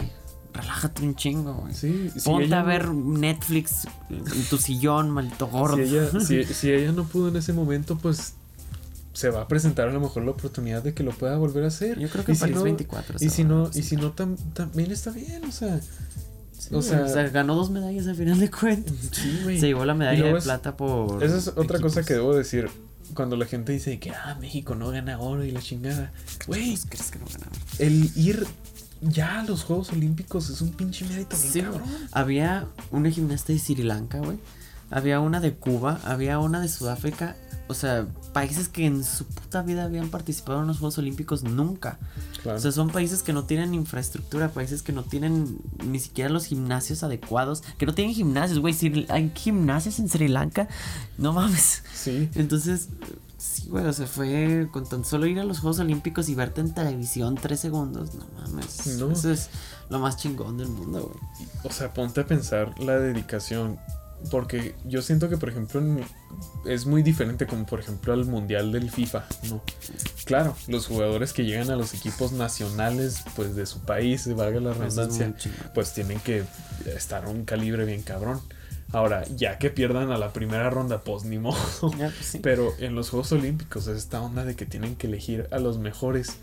[0.53, 1.75] relájate un chingo, güey.
[1.75, 5.77] sí, si Ponte ella a ver Netflix en tu sillón, maldito gordo.
[5.77, 8.35] Si ella, si, si ella no pudo en ese momento, pues
[9.15, 11.69] se va a presentar a lo mejor la oportunidad de que lo pueda volver a
[11.69, 11.99] hacer.
[11.99, 13.17] Yo creo que Y París si no, 24.
[13.21, 13.79] Y si no, sí.
[13.79, 15.81] y si no tam- también está bien, o sea,
[16.59, 18.95] Sí, o sea- ganó dos medallas al final de cuentas.
[19.13, 19.59] sí, güey.
[19.61, 21.23] Se llevó la medalla de es- plata por.
[21.25, 22.69] Esa es otra cosa que debo decir.
[23.15, 26.13] Cuando la gente dice que ah, México no gana oro y la chingada.
[26.47, 27.53] Güey, ¿crees que no ganaron?
[27.79, 28.47] el ir
[29.03, 31.83] ya a los Juegos Olímpicos es un pinche mérito bien Sí, cabrón.
[32.13, 34.39] Había una gimnasta de Sri Lanka, güey.
[34.95, 37.35] Había una de Cuba, había una de Sudáfrica.
[37.67, 41.99] O sea, países que en su puta vida habían participado en los Juegos Olímpicos nunca.
[42.43, 42.59] Claro.
[42.59, 46.45] O sea, son países que no tienen infraestructura, países que no tienen ni siquiera los
[46.45, 48.73] gimnasios adecuados, que no tienen gimnasios, güey.
[48.73, 50.69] Si hay gimnasios en Sri Lanka,
[51.19, 51.83] no mames.
[51.93, 52.31] sí.
[52.37, 52.91] Entonces,
[53.37, 56.61] sí, güey, o sea, fue con tan solo ir a los Juegos Olímpicos y verte
[56.61, 58.99] en televisión tres segundos, no mames.
[58.99, 59.11] No.
[59.11, 59.51] Eso es
[59.91, 61.49] lo más chingón del mundo, güey.
[61.65, 63.77] O sea, ponte a pensar la dedicación.
[64.31, 66.05] Porque yo siento que, por ejemplo, en-
[66.67, 69.63] es muy diferente como, por ejemplo, al Mundial del FIFA, ¿no?
[70.25, 74.73] Claro, los jugadores que llegan a los equipos nacionales, pues, de su país, valga la
[74.73, 75.27] redundancia,
[75.75, 76.45] pues tienen que
[76.87, 78.41] estar a un calibre bien cabrón.
[78.93, 81.59] Ahora, ya que pierdan a la primera ronda, pues ni modo.
[81.81, 82.39] Pues, sí.
[82.39, 85.79] Pero en los Juegos Olímpicos es esta onda de que tienen que elegir a los
[85.79, 86.37] mejores,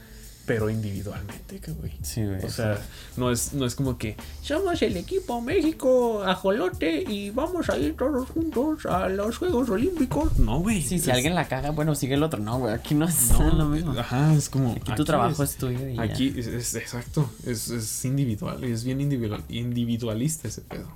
[0.53, 1.91] pero individualmente, que güey.
[2.01, 2.43] Sí, güey.
[2.43, 2.79] O sea,
[3.17, 7.95] no es, no es como que somos el equipo México ajolote y vamos a ir
[7.95, 10.37] todos juntos a los Juegos Olímpicos.
[10.39, 10.81] No, güey.
[10.81, 12.39] Sí, si es- alguien la caga, bueno, sigue el otro.
[12.39, 13.91] No, güey, aquí no es no, lo mismo.
[13.93, 14.71] Ajá, es como.
[14.73, 16.01] Aquí tu trabajo es, tuyo y ya.
[16.03, 20.87] Aquí es, es- exacto, es, es individual, es bien individual, individualista ese pedo.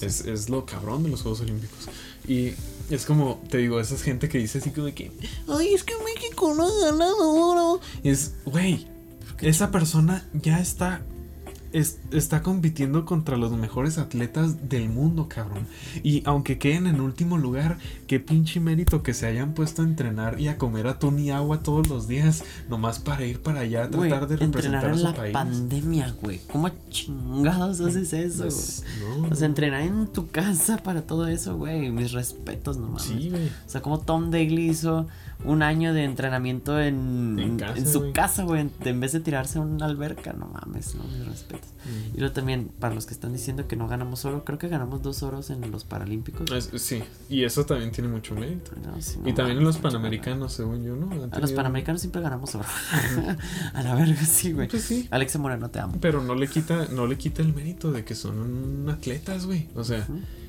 [0.00, 1.88] Es, es lo cabrón de los Juegos Olímpicos.
[2.26, 2.52] Y
[2.90, 5.12] es como, te digo, esa gente que dice así como de que,
[5.48, 7.80] Ay, es que México no ha ganado oro.
[8.02, 8.86] es, güey,
[9.40, 11.02] esa persona ya está
[11.78, 15.66] es- está compitiendo contra los mejores atletas del mundo, cabrón.
[16.02, 20.40] Y aunque queden en último lugar, qué pinche mérito que se hayan puesto a entrenar
[20.40, 23.90] y a comer atún y agua todos los días, nomás para ir para allá a
[23.90, 25.32] tratar de entrenar representar a en su la país.
[25.32, 26.40] pandemia, güey.
[26.50, 28.42] ¿Cómo chingados haces eso?
[28.44, 28.84] Pues,
[29.20, 31.90] no, O sea, entrenar en tu casa para todo eso, güey.
[31.90, 33.02] Mis respetos, no mames.
[33.02, 33.46] Sí, güey.
[33.48, 35.06] O sea, como Tom Daly hizo
[35.44, 38.70] un año de entrenamiento en, En en- casa, en su casa, güey.
[38.84, 41.65] En vez de tirarse a una alberca, no mames, no, mis respetos.
[41.84, 42.16] Mm.
[42.16, 45.02] Y luego también, para los que están diciendo que no ganamos oro, creo que ganamos
[45.02, 46.50] dos oros en los Paralímpicos.
[46.50, 48.72] Es- sí, y eso también tiene mucho mérito.
[48.84, 51.10] No, sí, no y también en los panamericanos, según yo, ¿no?
[51.30, 52.64] A los panamericanos siempre ganamos oro.
[53.74, 54.68] a la verga, sí, güey.
[54.68, 55.06] Pues sí.
[55.10, 55.96] Alexa Moreno, te amo.
[56.00, 59.68] Pero no le quita, no le quita el mérito de que son atletas, güey.
[59.74, 60.06] O sea,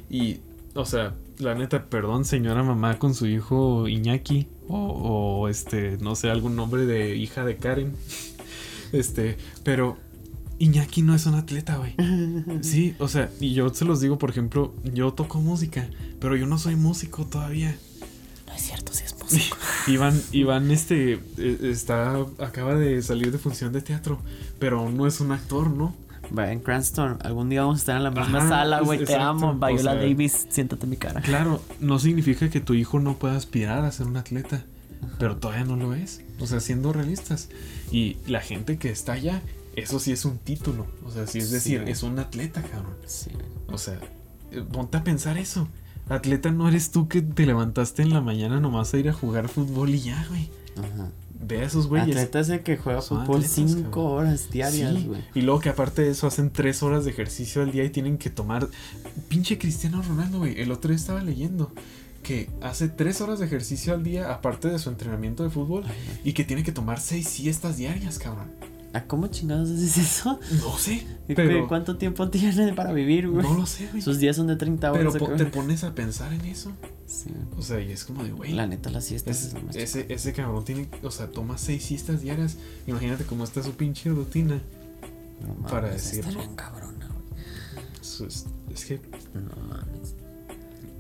[0.10, 0.40] y,
[0.74, 4.48] o sea, la neta, perdón, señora mamá con su hijo Iñaki.
[4.70, 7.94] O, o, este, no sé, algún nombre de hija de Karen.
[8.94, 9.98] Este, pero
[10.60, 11.96] Iñaki no es un atleta, güey.
[12.62, 15.88] Sí, o sea, y yo se los digo, por ejemplo, yo toco música,
[16.20, 17.76] pero yo no soy músico todavía.
[18.48, 19.58] No es cierto, sí es músico.
[19.88, 24.20] Iván, Iván, este, eh, está, acaba de salir de función de teatro,
[24.60, 25.94] pero no es un actor, ¿no?
[26.38, 29.06] En Cranston, algún día vamos a estar en la misma Ajá, sala, güey.
[29.06, 29.52] Te amo.
[29.52, 31.22] o Viola sea- Davis, siéntate en mi cara.
[31.22, 34.66] Claro, no significa que tu hijo no pueda aspirar a ser un atleta,
[35.20, 36.20] pero todavía no lo es.
[36.42, 37.48] O sea, siendo realistas.
[37.94, 39.42] Y la gente que está allá,
[39.78, 40.86] eso sí es un título.
[41.06, 41.54] O sea, sí es Sí.
[41.54, 42.96] decir, es un atleta, cabrón.
[43.06, 43.32] Sí.
[43.72, 44.00] O sea,
[44.52, 45.68] eh, ponte a pensar eso.
[46.10, 49.50] Atleta no eres tú que te levantaste en la mañana nomás a ir a jugar
[49.50, 50.50] fútbol y ya, güey.
[50.78, 51.10] Ajá.
[51.40, 52.10] Ve a esos güeyes.
[52.16, 54.12] Atleta es el que juega Son fútbol atletas, cinco cabrón.
[54.28, 55.22] horas diarias, Sí, güey.
[55.36, 58.18] Y luego que aparte de eso hacen tres horas de ejercicio al día y tienen
[58.18, 58.68] que tomar.
[59.30, 60.60] Pinche Cristiano Ronaldo, güey.
[60.60, 61.72] El otro día estaba leyendo
[62.24, 65.84] que hace tres horas de ejercicio al día, aparte de su entrenamiento de fútbol,
[66.24, 68.48] y que tiene que tomar seis siestas diarias, cabrón.
[68.98, 70.40] ¿A cómo chingados haces eso?
[70.64, 71.68] No sé, ¿Y pero.
[71.68, 73.46] ¿Cuánto tiempo tiene para vivir, güey?
[73.46, 74.02] No lo sé, güey.
[74.02, 75.14] Sus días son de 30 horas.
[75.14, 76.72] Pero ¿o po- te pones a pensar en eso.
[77.06, 77.30] Sí.
[77.58, 78.54] O sea, y es como de, güey.
[78.54, 82.58] La neta, las siestas es- ese, ese cabrón tiene, o sea, toma seis siestas diarias.
[82.88, 84.60] Imagínate cómo está su pinche rutina.
[85.42, 86.40] No mames, para está decirlo.
[86.40, 87.86] bien cabrona, güey.
[88.02, 89.00] Es, es que
[89.36, 90.16] No mames.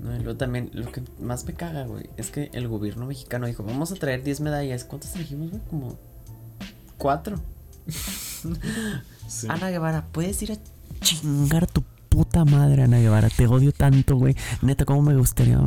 [0.03, 3.47] No, y luego también, lo que más me caga, güey, es que el gobierno mexicano
[3.47, 4.83] dijo, vamos a traer 10 medallas.
[4.83, 5.61] ¿Cuántas trajimos, güey?
[5.71, 5.97] Como
[6.99, 7.39] 4.
[9.27, 9.47] sí.
[9.49, 10.57] Ana Guevara, puedes ir a
[11.01, 13.29] chingar tu puta madre, Ana Guevara.
[13.29, 14.35] Te odio tanto, güey.
[14.61, 15.59] Neta, cómo me gustaría.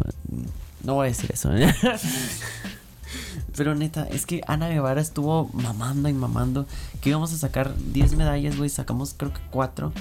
[0.82, 1.54] No voy a decir eso.
[1.54, 1.74] ¿eh?
[3.56, 6.66] Pero neta, es que Ana Guevara estuvo mamando y mamando.
[7.00, 8.70] Que íbamos a sacar 10 medallas, güey.
[8.70, 9.92] Sacamos creo que 4.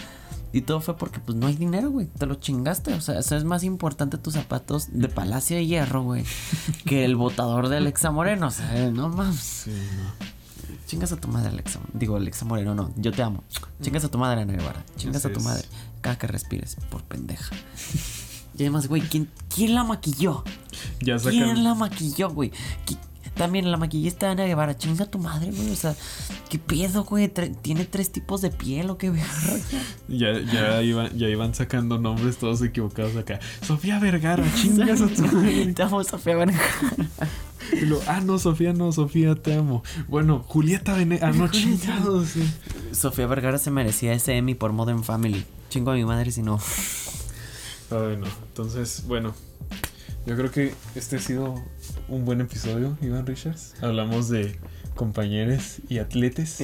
[0.51, 2.07] Y todo fue porque pues no hay dinero, güey.
[2.07, 2.93] Te lo chingaste.
[2.93, 6.23] O sea, eso es más importante tus zapatos de Palacio de Hierro, güey.
[6.85, 8.47] Que el votador de Alexa Moreno.
[8.47, 9.39] O sea, no mames.
[9.39, 10.38] Sí, no.
[10.85, 11.79] Chingas a tu madre, Alexa.
[11.93, 12.91] Digo, Alexa Moreno, no.
[12.95, 13.43] Yo te amo.
[13.81, 14.83] Chingas a tu madre, Ana Guevara.
[14.97, 15.65] Chingas a tu madre.
[16.01, 17.55] Cada que respires, por pendeja.
[18.57, 20.43] Y además, güey, ¿quién, ¿quién la maquilló?
[21.01, 21.31] Ya sacan.
[21.31, 22.51] ¿Quién la maquilló, güey?
[23.39, 24.77] ¿Qui- También la maquillista Ana Guevara.
[24.77, 25.71] Chinga tu madre, güey.
[25.71, 25.95] O sea,
[26.49, 27.27] ¿qué pedo, güey?
[27.61, 29.27] ¿Tiene tres tipos de piel o qué verga?
[30.07, 33.39] Ya, ya, iban, ya iban sacando nombres todos equivocados acá.
[33.65, 35.73] Sofía Vergara, chingas a tu madre.
[35.73, 36.59] Te amo, Sofía Vergara.
[37.71, 39.83] Y lo, ah, no, Sofía, no, Sofía, te amo.
[40.07, 41.33] Bueno, Julieta Venegas.
[41.33, 42.29] Ah, no, chingados.
[42.29, 42.43] sí.
[42.91, 45.45] Sofía Vergara se merecía ese Emmy por Modern Family.
[45.69, 46.59] Chingo a mi madre si no.
[47.91, 48.25] Ay, no.
[48.47, 49.33] Entonces, bueno.
[50.25, 51.55] Yo creo que este ha sido
[52.09, 53.75] un buen episodio, Iván Richards.
[53.81, 54.59] Hablamos de
[54.95, 56.59] compañeros y atletes.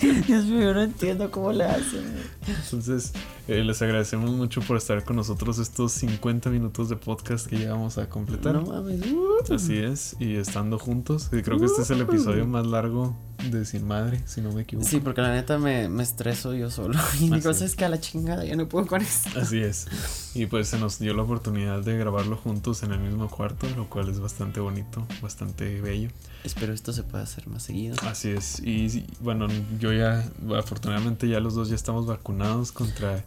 [0.26, 2.04] Dios mío, no entiendo cómo le hacen.
[2.46, 3.12] Entonces,
[3.48, 7.98] eh, les agradecemos mucho por estar con nosotros estos 50 minutos de podcast que llegamos
[7.98, 8.54] a completar.
[8.54, 9.04] No mames.
[9.12, 9.54] uh.
[9.54, 11.28] Así es, y estando juntos.
[11.32, 13.16] Y creo que este es el episodio más largo
[13.50, 14.88] de Sin Madre, si no me equivoco.
[14.88, 16.98] Sí, porque la neta me, me estreso yo solo.
[17.20, 17.58] Y digo, Así.
[17.60, 19.28] ¿sabes que A la chingada, ya no puedo con eso.
[19.36, 19.86] Así es.
[20.34, 23.88] Y pues se nos dio la oportunidad de grabarlo juntos en el mismo cuarto, lo
[23.90, 26.10] cual es bastante bonito, bastante bello.
[26.44, 27.96] Espero esto se pueda hacer más seguido.
[28.02, 28.60] Así es.
[28.60, 29.46] Y bueno,
[29.78, 30.24] yo ya,
[30.56, 33.24] afortunadamente ya los dos ya estamos vacunados contra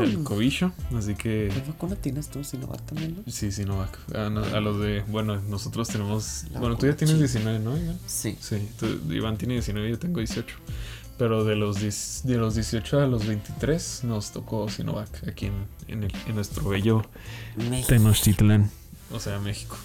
[0.00, 1.50] el cobicho, así que...
[1.52, 3.32] ¿Qué vacuna tienes tú, Sinovac también, no?
[3.32, 5.02] Sí, no, a, no- a los de...
[5.08, 6.44] Bueno, nosotros tenemos...
[6.52, 7.50] La bueno, tú ya tienes china.
[7.52, 7.76] 19, ¿no?
[7.76, 7.98] Iván?
[8.06, 8.36] Sí.
[8.40, 10.54] Sí, tú- Iván tiene 19 y yo tengo 18.
[11.16, 15.54] Pero de los, 10 de los 18 a los 23 nos tocó Sinovac aquí en,
[15.88, 17.02] en, el- en nuestro bello,
[17.56, 17.88] México.
[17.88, 18.70] Tenochtitlán.
[19.10, 19.76] o sea, México.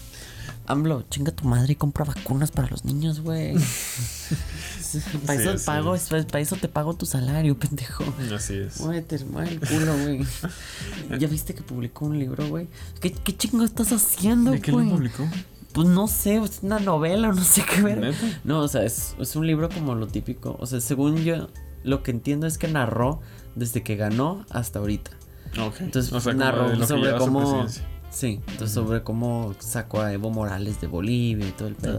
[0.68, 3.53] AMLO, chinga tu madre y compra vacunas para los niños, güey.
[5.26, 6.09] para, eso Sí, pago, sí.
[6.30, 8.03] para eso te pago tu salario, pendejo.
[8.34, 8.80] Así es.
[8.80, 10.26] Muévete, mueve el culo, güey.
[11.20, 12.68] ¿Ya viste que publicó un libro, güey?
[13.01, 14.89] ¿Qué, qué chingo estás haciendo, ¿De qué lo güey?
[14.89, 15.28] publicó?
[15.74, 17.97] Pues no sé, es una novela o no sé qué ver.
[17.99, 18.39] ¿Neta?
[18.43, 20.55] No, o sea, es, es un libro como lo típico.
[20.59, 21.49] O sea, según yo,
[21.84, 23.22] lo que entiendo es que narró
[23.55, 25.11] desde que ganó hasta ahorita.
[25.59, 25.82] Ok.
[25.82, 27.66] Entonces O sea, narró sobre cómo.
[28.14, 31.97] Sí, entonces sobre cómo sacó a Evo Morales de Bolivia y todo el pedo.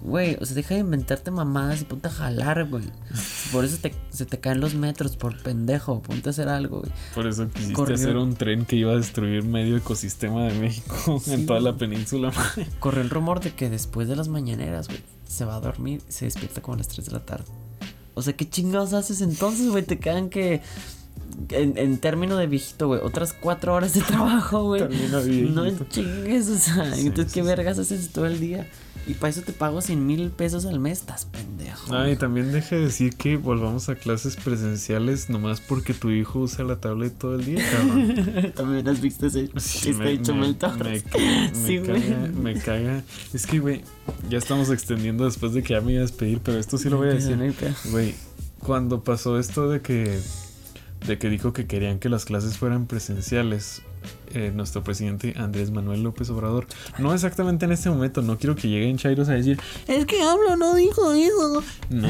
[0.00, 2.84] Güey, o sea, deja de inventarte mamadas y ponte a jalar, güey.
[3.52, 6.02] Por eso te- se te caen los metros, por pendejo.
[6.02, 6.92] Ponte a hacer algo, güey.
[7.16, 7.96] Por eso quisiste Corrió.
[7.96, 12.32] hacer un tren que iba a destruir medio ecosistema de México en toda la península.
[12.78, 16.12] Corrió el rumor de que después de las mañaneras, güey, se va a dormir y
[16.12, 17.46] se despierta como a las 3 de la tarde.
[18.14, 19.82] O sea, ¿qué chingados haces entonces, güey?
[19.84, 20.62] Te quedan que.
[21.50, 24.82] En, en término de viejito, güey, otras cuatro horas de trabajo, güey.
[25.50, 27.46] No chingues, o sea, Sí, entonces, ¿qué sí.
[27.46, 28.68] vergas haces todo el día?
[29.06, 31.92] Y para eso te pago 100 mil pesos al mes, estás pendejo.
[31.94, 36.40] Ah, y también deja de decir que volvamos a clases presenciales nomás porque tu hijo
[36.40, 38.52] usa la tablet todo el día, cabrón.
[38.54, 41.00] También has visto ese Sí, me, ca- me
[41.54, 42.02] Sí, güey.
[42.02, 43.02] caga, me caga.
[43.32, 43.80] Es que, güey,
[44.28, 46.98] ya estamos extendiendo después de que ya me iba a despedir, pero esto sí lo
[46.98, 47.36] voy a decir.
[47.90, 48.14] Güey,
[48.58, 50.20] cuando pasó esto de que
[51.06, 53.82] de que dijo que querían que las clases fueran presenciales,
[54.34, 56.66] eh, nuestro presidente Andrés Manuel López Obrador,
[56.98, 60.56] no exactamente en este momento, no quiero que lleguen chairos a decir, Es que hablo,
[60.56, 61.62] no dijo eso.
[61.90, 62.08] no.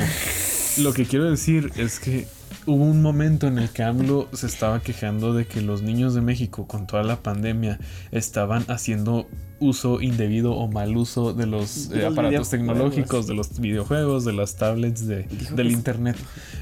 [0.79, 2.29] Lo que quiero decir es que
[2.67, 6.21] hubo un momento en el que AMLO se estaba quejando de que los niños de
[6.21, 7.81] México con toda la pandemia
[8.13, 9.27] estaban haciendo
[9.59, 14.57] uso indebido o mal uso de los, eh, aparatos tecnológicos, de los videojuegos, de las
[14.57, 15.25] tablets, de,
[15.55, 16.17] del internet.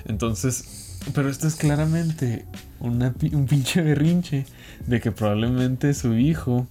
[0.07, 2.45] Entonces, pero esto es claramente
[2.81, 4.47] una un pinche berrinche
[4.87, 6.67] de que probablemente su hijo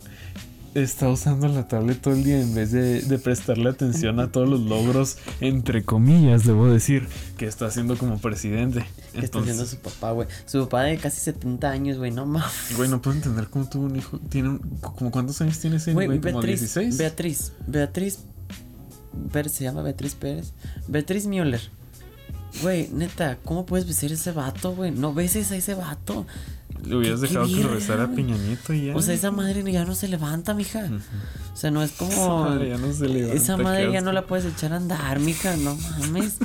[0.73, 4.47] está usando la tablet todo el día en vez de, de prestarle atención a todos
[4.47, 7.07] los logros, entre comillas, debo decir,
[7.37, 8.85] que está haciendo como presidente.
[9.13, 10.27] ¿Qué está haciendo su papá, güey?
[10.45, 12.51] Su papá de casi 70 años, güey, no mames.
[12.75, 14.19] güey, no puedo entender cómo tuvo un hijo.
[14.29, 16.97] Tiene un- como cuántos años tiene ese Güey, como Beatriz, 16.
[16.97, 18.19] Beatriz, Beatriz
[19.31, 20.53] Pérez, se llama Beatriz Pérez.
[20.87, 21.61] Beatriz Müller.
[22.61, 24.91] Güey, neta, ¿cómo puedes besar a ese vato, güey?
[24.91, 26.25] No beses a ese vato.
[26.85, 28.95] Le hubieras qué- qué dejado que lo besara a y ya.
[28.95, 30.87] O sea, esa madre ya no se levanta, mija.
[31.53, 32.11] O sea, no es como.
[32.11, 35.19] Esa madre ya no se levanta, Esa madre ya no la puedes echar a andar,
[35.19, 35.55] mija.
[35.57, 36.35] No mames.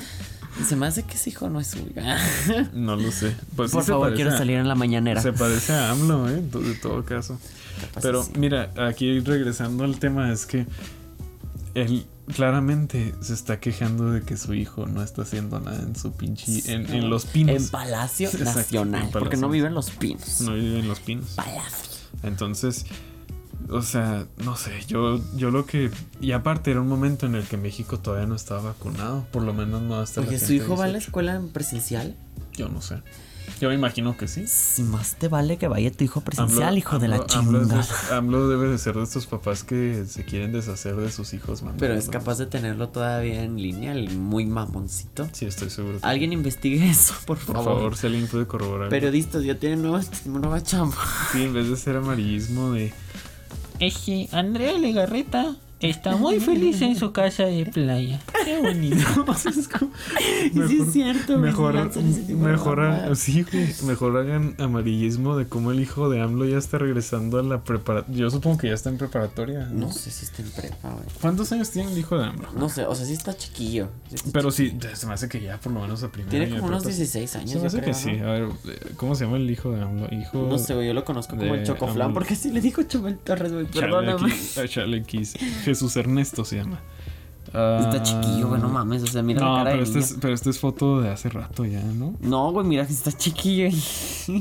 [0.66, 1.86] Se me hace que ese hijo no es suyo.
[2.74, 3.34] No lo sé.
[3.56, 5.20] Pues sí Por favor, quiero a- salir en la mañanera.
[5.22, 6.42] Se parece a AMLO, ¿eh?
[6.42, 7.38] De todo caso.
[8.02, 10.66] Pero mira, aquí regresando al tema, es que
[11.74, 16.12] él claramente se está quejando de que su hijo no está haciendo nada en su
[16.12, 16.72] pinche.
[16.72, 17.56] En, en los pinos.
[17.56, 19.02] En Palacio Exacto, Nacional.
[19.04, 20.40] en Porque no vive en los pinos.
[20.42, 21.30] No vive en los pinos.
[21.34, 21.92] Palacio.
[22.22, 22.86] Entonces,
[23.68, 25.90] o sea, no sé, yo, yo lo que.
[26.20, 29.26] Y aparte, era un momento en el que México todavía no estaba vacunado.
[29.32, 31.08] Por lo menos no hasta Porque su hijo va a la 18.
[31.08, 32.14] escuela en presencial.
[32.54, 32.96] Yo no sé.
[33.60, 34.46] Yo me imagino que sí.
[34.48, 37.86] Si más te vale que vaya tu hijo presencial, AMLO- hijo de la chingada.
[38.10, 41.74] AMLO debe de ser de estos papás que se quieren deshacer de sus hijos, man.
[41.78, 45.28] Pero es capaz de tenerlo todavía en línea, el muy mamoncito.
[45.32, 46.00] Sí, estoy seguro.
[46.00, 47.74] que- Alguien investigue eso, por Por favor.
[47.76, 48.88] favor, si alguien puede corroborar.
[48.88, 50.96] Periodistas ya tienen nueva, nueva chamba.
[51.32, 52.92] Sí, en vez de ser amarillismo de.
[53.78, 58.20] Que Andrea Legarreta está muy feliz en su casa de playa.
[58.44, 58.96] Qué bonito.
[60.52, 61.74] Y sí es cierto, güey, mejor,
[62.28, 63.44] mejor, sí,
[63.84, 68.20] mejor hagan amarillismo de cómo el hijo de AMLO ya está regresando a la preparatoria.
[68.20, 69.66] Yo supongo que ya está en preparatoria.
[69.66, 69.86] ¿no?
[69.86, 71.04] No sé si está en prepa, güey.
[71.20, 72.52] ¿Cuántos años tiene el hijo de AMLO?
[72.52, 73.88] No sé, o sea, sí está chiquillo.
[74.08, 76.30] sí está Pero sí, se me hace que ya por lo menos a primera.
[76.30, 76.96] Tiene como unos prepa.
[76.96, 77.50] 16 años.
[77.50, 78.12] Se me hace que creo, sí.
[78.12, 78.28] ¿no?
[78.28, 80.08] A ver, eh, ¿cómo se llama el hijo de AMLO?
[80.12, 80.46] Hijo.
[80.48, 83.52] No sé, güey, yo lo conozco como el Chocoflan, porque sí le dijo Chumel Torres,
[83.52, 84.32] güey, perdóname.
[84.32, 85.34] a Chale X.
[85.74, 86.80] Jesús Ernesto se llama.
[87.46, 89.98] Está Ah, chiquillo, güey, no mames, o sea, mira No, la cara pero de este,
[89.98, 90.10] niño.
[90.12, 92.14] es, pero este es foto de hace rato ya, ¿no?
[92.20, 93.68] No, güey, mira que está chiquillo.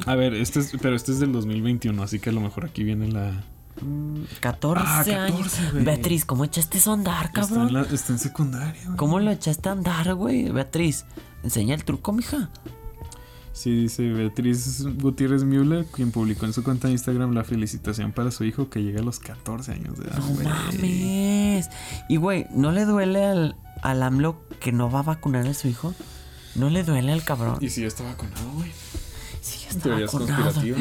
[0.06, 2.84] A ver, este es, pero este es del 2021, así que a lo mejor aquí
[2.84, 3.44] viene la.
[3.82, 5.52] Mm, 14, Ah, 14, años.
[5.84, 7.68] Beatriz, ¿cómo echaste eso a andar, Está cabrón?
[7.70, 8.82] en, la- está en secundaria.
[8.86, 8.98] güey.
[8.98, 10.50] ¿Cómo lo echaste a andar, güey?
[10.52, 11.06] Beatriz,
[11.44, 12.50] enseña el truco, mija.
[13.54, 18.32] Sí, dice Beatriz Gutiérrez Müller, quien publicó en su cuenta de Instagram la felicitación para
[18.32, 20.18] su hijo que llega a los 14 años de edad.
[20.20, 21.70] No mames.
[22.08, 25.68] Y, güey, ¿no le duele al, al AMLO que no va a vacunar a su
[25.68, 25.94] hijo?
[26.56, 27.58] ¿No le duele al cabrón?
[27.60, 28.72] Y si ya está vacunado, güey.
[29.42, 30.62] si ya está Teorías vacunado.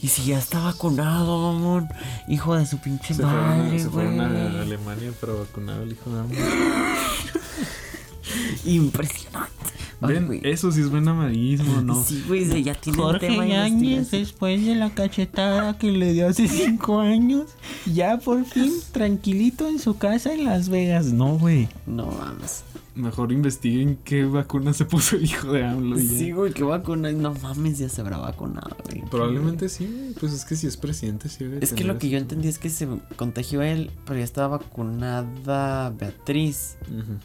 [0.00, 1.88] Y si ya está vacunado, mamón.
[2.28, 4.62] Hijo de su pinche Se fueron, madre, se fueron a.
[4.62, 6.36] Alemania para vacunar al hijo de AMLO.
[8.64, 9.52] Impresionante.
[10.00, 12.02] Ven, eso sí es buen amarillismo, ¿no?
[12.02, 16.26] Sí, güey, se- ya tiene Jorge tema Yáñez, después de la cachetada que le dio
[16.26, 17.50] hace cinco años,
[17.86, 21.06] ya por fin tranquilito en su casa en Las Vegas.
[21.12, 21.68] No, güey.
[21.86, 22.64] No mames.
[22.96, 25.96] Mejor investiguen qué vacuna se puso el hijo de AMLO.
[25.96, 26.18] ya.
[26.18, 27.12] Sí, güey, que vacuna.
[27.12, 29.02] No mames, ya se habrá vacunado, güey.
[29.08, 30.12] Probablemente sí, güey.
[30.14, 32.58] Pues es que si es presidente, sí debe Es que lo que yo entendí es
[32.58, 36.76] que se contagió él, pero ya estaba vacunada Beatriz.
[36.88, 37.18] Ujú.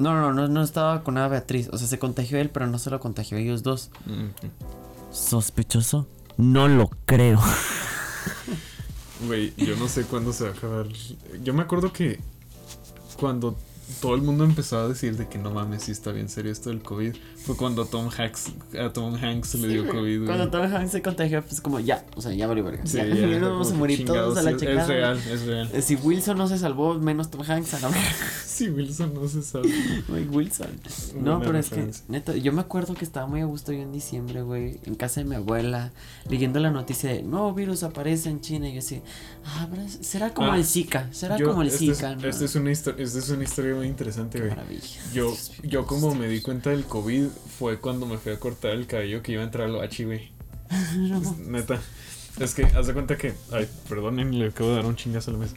[0.00, 1.68] No, no, no, no estaba vacunada Beatriz.
[1.72, 3.90] O sea, se contagió él, pero no se lo contagió a ellos dos.
[5.10, 6.08] ¿Sospechoso?
[6.38, 7.38] No lo creo.
[9.26, 10.86] Güey, yo no sé cuándo se va a acabar.
[11.42, 12.18] Yo me acuerdo que
[13.18, 13.56] cuando
[14.00, 16.70] todo el mundo empezó a decir de que no mames, sí está bien serio esto
[16.70, 17.14] del COVID,
[17.44, 20.26] fue cuando Tom Hanks, a Tom Hanks le dio COVID, güey.
[20.26, 22.84] Cuando Tom Hanks se contagió, pues como ya, o sea, ya valió verga.
[22.86, 24.82] Sí, ya, ya, ya vamos a morir todos a la es- checada.
[24.82, 25.70] Es real, es real.
[25.72, 28.04] Eh, Si Wilson no se salvó, menos Tom Hanks a la verga.
[28.60, 29.70] Sí, Wilson no se sabe.
[30.08, 30.68] Güey, Wilson.
[31.14, 33.80] No, Buena pero es que, neta, yo me acuerdo que estaba muy a gusto yo
[33.80, 35.92] en diciembre, güey, en casa de mi abuela,
[36.28, 38.68] leyendo la noticia de nuevo virus aparece en China.
[38.68, 39.00] Y yo así,
[39.46, 39.66] ah,
[40.02, 41.08] ¿será como Ah, el Zika?
[41.10, 42.14] ¿Será Yo- como el este es- Zika?
[42.16, 42.28] no?
[42.28, 44.52] Esta es, una histo- esta es una historia muy interesante, güey.
[45.14, 47.26] Yo, yo como me di cuenta del COVID
[47.58, 50.30] fue cuando me fui a cortar el cabello que iba a entrar al bachi, güey.
[51.46, 51.80] Neta.
[52.38, 53.32] Es que, haz de cuenta que.
[53.52, 55.56] Ay, perdonen, le acabo de dar un chingazo a la mesa.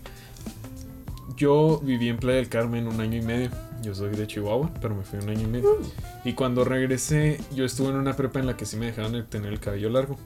[1.38, 3.50] Yo viví en Playa del Carmen un año y medio.
[3.82, 5.78] Yo soy de Chihuahua, pero me fui un año y medio.
[6.24, 9.26] Y cuando regresé, yo estuve en una prepa en la que sí me dejaban el-
[9.26, 10.18] tener el cabello largo.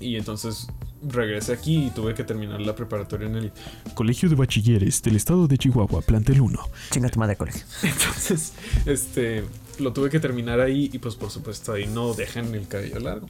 [0.00, 0.68] Y entonces
[1.08, 3.52] regresé aquí y tuve que terminar la preparatoria en el
[3.94, 6.58] Colegio de Bachilleres del Estado de Chihuahua, plantel 1.
[6.90, 7.64] Chinga tu madre, colegio.
[7.82, 8.52] Entonces,
[8.86, 9.44] este,
[9.78, 13.26] lo tuve que terminar ahí y pues por supuesto ahí no dejan el cabello largo.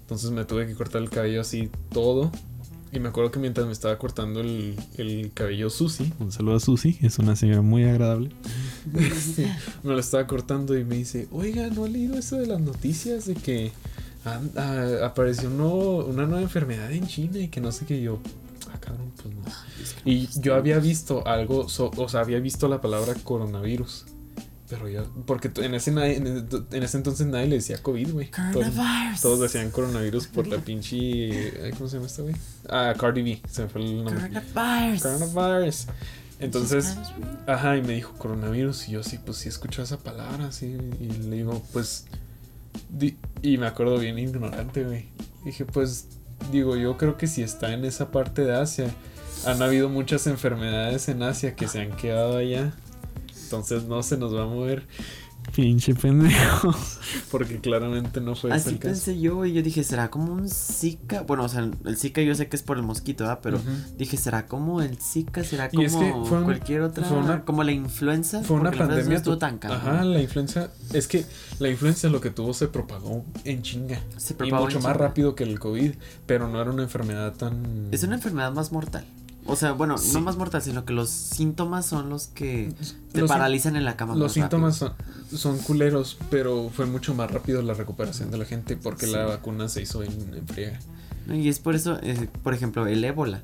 [0.00, 2.30] Entonces me tuve que cortar el cabello así todo.
[2.92, 6.60] Y me acuerdo que mientras me estaba cortando el, el cabello Susi, un saludo a
[6.60, 8.30] Susi, es una señora muy agradable.
[8.94, 9.52] Este,
[9.82, 13.26] me lo estaba cortando y me dice, oiga, ¿no ha leído eso de las noticias
[13.26, 13.72] de que
[14.56, 18.18] ah, apareció una nueva enfermedad en China y que no sé qué yo...
[18.72, 19.42] Ah, cabrón, pues no.
[20.04, 24.04] Y yo había visto algo, so- o sea, había visto la palabra coronavirus.
[24.68, 28.30] Pero yo, porque en ese, en ese entonces nadie le decía COVID, güey.
[28.32, 29.20] Todo- Coronavirus.
[29.20, 31.70] Todos decían coronavirus por la pinche.
[31.78, 32.34] ¿Cómo se llama esta, güey?
[32.68, 34.16] Ah, Cardi B, se me fue el nombre.
[34.52, 35.02] Coronavirus.
[35.02, 35.86] Coronavirus.
[36.40, 36.96] Entonces,
[37.46, 38.88] ajá, y me dijo coronavirus.
[38.88, 40.76] Y yo sí, pues sí escuché esa palabra, sí.
[41.00, 42.06] Y le digo, pues.
[43.42, 45.06] Y me acuerdo bien ignorante.
[45.44, 46.08] Dije, pues,
[46.50, 48.90] digo, yo creo que si está en esa parte de Asia,
[49.44, 52.72] han habido muchas enfermedades en Asia que se han quedado allá.
[53.44, 54.86] Entonces no se nos va a mover.
[55.54, 56.74] Pinche pendejo.
[57.30, 58.92] Porque claramente no fue ese Así el caso.
[58.92, 61.22] pensé yo, y yo dije, ¿será como un Zika?
[61.22, 63.40] Bueno, o sea, el Zika yo sé que es por el mosquito, ¿verdad?
[63.42, 63.60] Pero
[63.96, 65.44] dije, ¿será como el Zika?
[65.44, 67.04] ¿Será Y como es que fue un- cualquier otra?
[67.04, 68.42] fue una- como la influenza.
[68.42, 69.04] Fue una la pandemia.
[69.04, 69.80] No estuvo tan cabrón.
[69.80, 70.70] Ajá, la influenza.
[70.92, 71.24] Es que
[71.58, 74.00] la influenza lo que tuvo se propagó en chinga.
[74.16, 75.06] Se Y propagó mucho en más chinga.
[75.08, 75.92] rápido que el COVID.
[76.26, 77.88] Pero no era una enfermedad tan.
[77.92, 79.04] Es una enfermedad más mortal.
[79.48, 80.12] O sea, bueno, Sí.
[80.12, 82.72] no más mortal, sino que los síntomas son los que
[83.12, 84.14] te Los paralizan en la cama.
[84.16, 84.92] Los síntomas son,
[85.34, 89.12] son culeros, pero fue mucho más rápido la recuperación de la gente porque Sí.
[89.12, 90.78] la vacuna se hizo en, en friega.
[91.32, 93.42] Y es por eso, eh, por ejemplo, el ébola.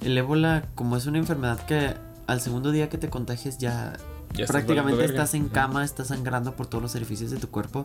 [0.00, 1.94] El ébola, como es una enfermedad que
[2.26, 3.96] al segundo día que te contagies ya
[4.32, 7.84] Ya prácticamente estás en cama, estás sangrando por todos los orificios de tu cuerpo.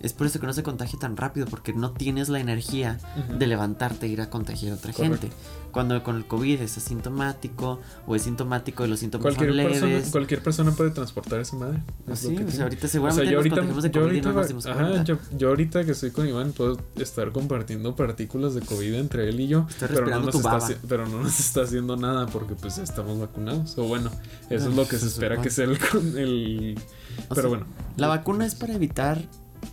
[0.00, 2.98] Es por eso que no se contagia tan rápido, porque no tienes la energía
[3.38, 5.18] de levantarte e ir a contagiar a otra Correcto.
[5.28, 5.36] gente.
[5.76, 9.78] Cuando con el COVID es asintomático o es sintomático y los síntomas Cualquier son leves.
[9.80, 11.82] persona, cualquier persona puede transportar esa madre.
[12.10, 14.48] es Sí, o sea, ahorita seguramente yo nos ahorita, de yo COVID y no nos
[14.48, 18.94] dimos ajá, yo, yo ahorita que estoy con Iván puedo estar compartiendo partículas de COVID
[18.94, 20.58] entre él y yo, pero no, nos está,
[20.88, 23.76] pero no nos está haciendo nada porque pues estamos vacunados.
[23.76, 24.10] O bueno,
[24.48, 25.72] eso Ah, es lo que se espera que sea el,
[26.16, 26.78] el-
[27.28, 27.66] O pero sea, bueno,
[27.98, 29.20] La vacuna es para evitar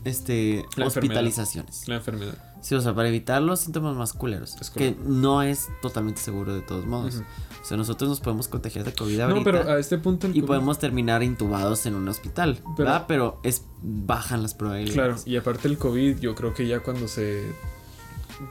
[0.04, 0.88] este La enfermedad.
[0.88, 1.88] hospitalizaciones.
[1.88, 2.38] la enfermedad.
[2.64, 4.56] Sí, o sea, para evitar los síntomas más culeros.
[4.62, 7.22] Es que no es totalmente seguro de todos modos.
[7.62, 9.38] O sea, nosotros nos podemos contagiar de COVID ahorita.
[9.40, 12.74] No, pero a este punto el y COVID- podemos terminar intubados en un hospital, Pero-
[12.78, 13.06] ¿verdad?
[13.08, 14.94] Pero es bajan las probabilidades.
[14.96, 17.44] Claro, y aparte el COVID, yo creo que ya cuando se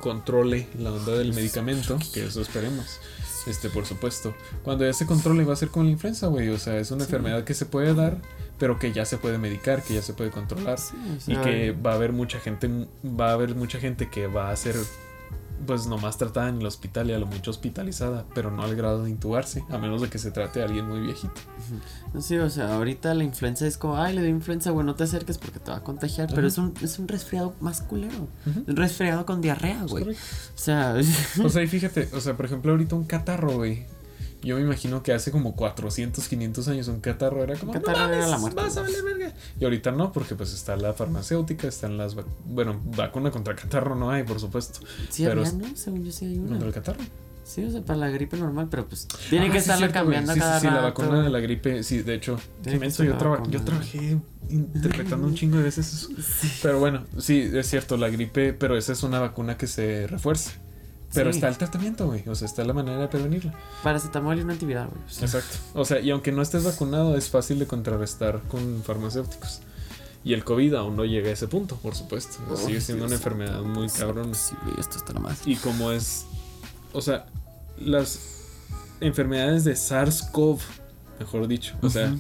[0.01, 3.01] controle la onda del medicamento, que eso esperemos,
[3.47, 6.59] este, por supuesto, cuando ya se controle va a ser con la influenza, güey, o
[6.59, 8.19] sea, es una enfermedad que se puede dar,
[8.59, 10.95] pero que ya se puede medicar, que ya se puede controlar, Sí,
[11.33, 12.69] y que va a haber mucha gente,
[13.05, 14.77] va a haber mucha gente que va a ser,
[15.67, 19.05] pues, nomás tratada en el hospital y a lo mucho hospitalizada, pero no al grado
[19.05, 21.35] de intubarse, a menos de que se trate de alguien muy viejito.
[22.21, 25.05] sí, o sea, ahorita la influenza es como, ay, le dio influenza, güey, no te
[25.05, 26.31] acerques porque te va a contagiar.
[26.35, 28.29] Pero es un, es un resfriado más culero.
[28.67, 30.11] Un resfriado con diarrea, güey.
[30.11, 30.15] O
[30.55, 30.95] sea,
[31.45, 33.87] O sea, y fíjate, o sea, por ejemplo, ahorita un catarro, güey.
[34.43, 37.73] Yo me imagino que hace como 400, 500 años un catarro era como.
[37.73, 38.93] Catarro "No mames, era la muerte, Vas a güey".
[38.95, 39.35] valer verga.
[39.61, 42.17] Y ahorita no, porque pues está la farmacéutica, están las.
[42.17, 44.81] vac- Bueno, vacuna contra catarro no hay, por supuesto.
[45.11, 45.77] sí pero había, ¿no?
[45.77, 46.49] Según yo sí hay una.
[46.49, 47.01] Contra el catarro.
[47.45, 50.05] Sí, o sea, para la gripe normal, pero pues tiene Ah, que sí, estarla cierto,
[50.05, 50.17] güey.
[50.17, 52.39] cambiando sí, cada sí, sí, la vacuna de la gripe, sí, de hecho.
[52.79, 54.17] Menso, yo, traba- yo trabajé
[54.49, 56.09] interpretando un chingo de veces eso.
[56.63, 60.53] Pero bueno, sí, es cierto, la gripe, pero esa es una vacuna que se refuerza.
[61.15, 61.39] Pero Sí.
[61.39, 62.27] está el tratamiento, güey.
[62.29, 63.53] O sea, está la manera de prevenirla.
[63.83, 65.05] Paracetamol y un antiviral, güey.
[65.05, 65.59] o sea, Exacto.
[65.75, 69.61] O sea, y aunque no estés vacunado, es fácil de contrarrestar con farmacéuticos.
[70.25, 72.39] Y el COVID aún no llega a ese punto, por supuesto.
[72.57, 74.33] Sigue siendo una enfermedad muy cabrona.
[74.35, 75.41] Sí, güey, esto está nomás.
[75.47, 76.27] Y como es.
[76.93, 77.27] O sea,
[77.79, 78.21] las
[79.01, 80.61] enfermedades de SARS-CoV,
[81.19, 81.75] mejor dicho.
[81.83, 82.19] O sea, Ujú.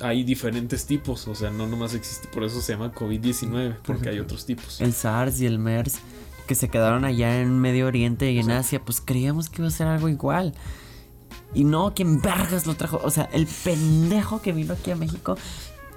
[0.00, 1.28] hay diferentes tipos.
[1.28, 2.26] O sea, no nomás existe.
[2.28, 4.80] Por eso se llama COVID-19, porque hay otros tipos.
[4.80, 5.94] el SARS y el MERS
[6.48, 9.70] que se quedaron allá en Medio Oriente y en Asia, pues creíamos que iba a
[9.70, 10.54] ser algo igual.
[11.54, 13.00] Y no, ¿quién vergas lo trajo?
[13.04, 15.36] O sea, el pendejo que vino aquí a México,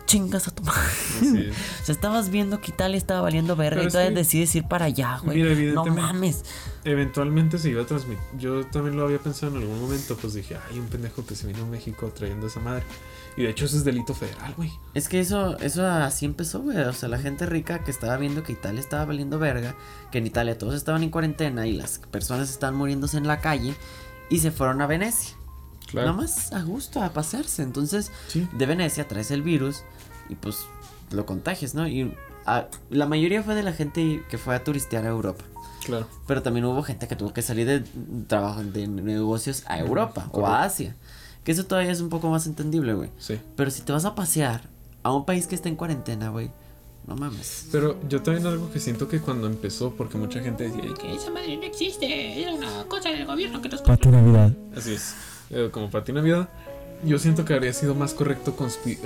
[0.05, 0.81] chingas a tu madre.
[1.81, 4.85] O sea, estabas viendo que Italia estaba valiendo verga Pero y todavía decides ir para
[4.85, 5.41] allá, güey.
[5.41, 6.43] Mira, No mames.
[6.83, 8.23] Eventualmente se iba a transmitir.
[8.37, 10.17] Yo también lo había pensado en algún momento.
[10.17, 12.83] Pues dije, hay un pendejo que se vino a México trayendo esa madre.
[13.37, 14.71] Y de hecho, eso es delito federal, güey.
[14.93, 16.77] Es que eso, eso así empezó, güey.
[16.79, 19.75] O sea, la gente rica que estaba viendo que Italia estaba valiendo verga,
[20.11, 23.73] que en Italia todos estaban en cuarentena y las personas estaban muriéndose en la calle
[24.29, 25.35] y se fueron a Venecia.
[25.93, 27.63] Nada más a gusto, a pasearse.
[27.63, 28.47] Entonces, Sí.
[28.53, 29.83] de Venecia traes el virus
[30.29, 30.57] y pues
[31.11, 31.87] lo contagias, ¿no?
[31.87, 32.15] Y
[32.45, 35.43] ah, la mayoría fue de la gente que fue a turistear a Europa.
[35.85, 36.07] Claro.
[36.27, 37.79] Pero también hubo gente que tuvo que salir de
[38.27, 40.95] trabajo de negocios a Europa o a Asia.
[41.43, 43.09] Que eso todavía es un poco más entendible, güey.
[43.17, 43.39] Sí.
[43.55, 44.61] Pero si te vas a pasear
[45.03, 46.51] a un país que está en cuarentena, güey,
[47.07, 47.67] no mames.
[47.71, 51.15] Pero yo también algo que siento que cuando empezó, porque mucha gente decía, "Ay, Que
[51.15, 54.53] esa madre no existe, es una cosa del gobierno que nos Pati Navidad.
[54.75, 55.15] Así es.
[55.49, 56.49] Eh, como Pati Navidad.
[57.03, 58.55] Yo siento que habría sido más correcto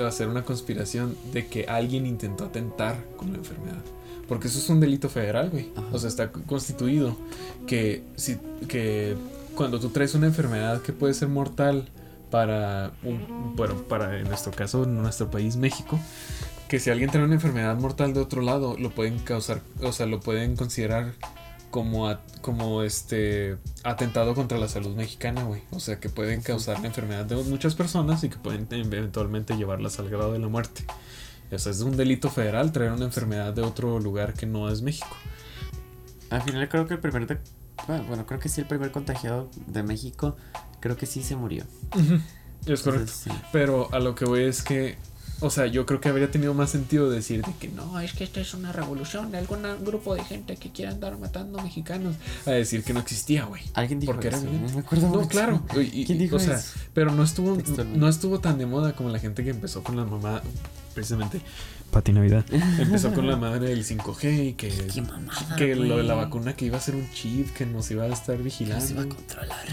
[0.05, 3.81] hacer una conspiración de que alguien intentó atentar con la enfermedad.
[4.27, 5.71] Porque eso es un delito federal, güey.
[5.93, 7.15] O sea, está constituido
[7.67, 9.15] que, si, que
[9.55, 11.87] cuando tú traes una enfermedad que puede ser mortal
[12.29, 15.99] para, un, bueno, para en nuestro caso, en nuestro país, México,
[16.67, 20.05] que si alguien trae una enfermedad mortal de otro lado, lo pueden causar, o sea,
[20.05, 21.13] lo pueden considerar
[21.71, 25.61] como, a- como este atentado contra la salud mexicana, güey.
[25.71, 29.99] O sea, que pueden causar la enfermedad de muchas personas y que pueden eventualmente llevarlas
[29.99, 30.85] al grado de la muerte.
[31.51, 34.81] O sea, es un delito federal traer una enfermedad de otro lugar que no es
[34.81, 35.15] México.
[36.29, 37.27] Al final creo que el primer...
[37.27, 37.37] de-
[38.07, 40.35] bueno, creo que sí, el primer contagiado de México,
[40.85, 41.63] creo que sí se murió.
[42.67, 42.89] Es correcto.
[43.11, 43.31] Entonces, sí.
[43.51, 44.97] Pero a lo que voy es que,
[45.39, 48.23] o sea, yo creo que habría tenido más sentido decir de que no, es que
[48.23, 52.15] esta es una revolución de algún grupo de gente que quiere andar matando mexicanos.
[52.45, 53.63] a decir que no existía, güey.
[53.73, 54.69] Alguien dijo Porque era eso, evidente.
[54.73, 55.27] no me acuerdo No, mucho.
[55.29, 55.63] claro.
[55.75, 56.73] y- y- ¿Quién dijo o sea, eso?
[56.93, 57.57] pero no estuvo,
[57.95, 60.43] no estuvo tan de moda como la gente que empezó con la mamá,
[60.93, 61.41] precisamente.
[61.91, 62.43] Pati Navidad.
[62.79, 66.53] Empezó con la madre del 5G y que, Qué mamada, que lo de la vacuna
[66.55, 68.85] que iba a ser un chip que nos iba a estar Que vigilando.
[68.85, 69.65] se va a controlar.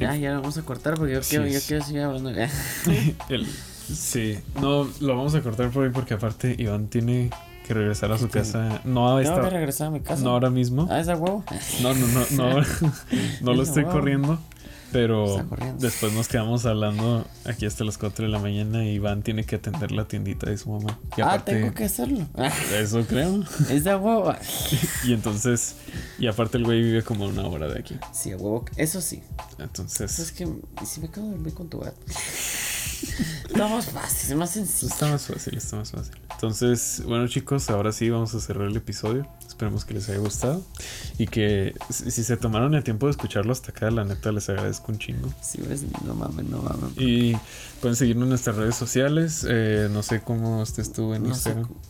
[0.00, 2.30] Ya, ya lo vamos a cortar porque yo quiero, yo quiero seguir hablando.
[3.28, 7.30] El- sí, no, lo vamos a cortar por ahí porque aparte Iván tiene
[7.66, 8.80] que regresar a su casa.
[8.84, 10.22] No a Tengo esta- que regresar a mi casa.
[10.24, 10.88] no ahora mismo.
[10.90, 11.44] Ah, esa huevo.
[11.82, 12.20] No, no, no,
[12.60, 12.62] no,
[13.42, 14.38] no lo estoy corriendo.
[14.92, 15.46] Pero
[15.78, 19.56] después nos quedamos hablando aquí hasta las 4 de la mañana y Iván tiene que
[19.56, 20.98] atender la tiendita de su mamá.
[21.16, 22.26] Y Ah, aparte, tengo que hacerlo.
[22.76, 23.44] eso creo.
[23.70, 24.34] Es de huevo.
[25.04, 25.76] Y entonces,
[26.18, 27.96] y aparte el güey vive como una hora de aquí.
[28.12, 28.64] Sí, a huevo.
[28.76, 29.22] Eso sí.
[29.58, 31.96] Entonces, Es que, ¿y si me quedo a dormir con tu gato?
[33.48, 34.92] Está más fácil, más sencillo.
[34.92, 36.14] está más fácil, está más fácil.
[36.32, 39.26] Entonces, bueno chicos, ahora sí vamos a cerrar el episodio.
[39.60, 40.62] Esperemos que les haya gustado.
[41.18, 44.90] Y que si se tomaron el tiempo de escucharlo hasta acá, la neta les agradezco
[44.90, 45.28] un chingo.
[45.42, 46.96] Sí, ves, no mames, no mames.
[46.96, 47.36] Y
[47.82, 49.44] pueden seguirnos en nuestras redes sociales.
[49.46, 51.64] eh, no sé cómo estés tú en No sé Instagram.
[51.64, 51.80] cómo-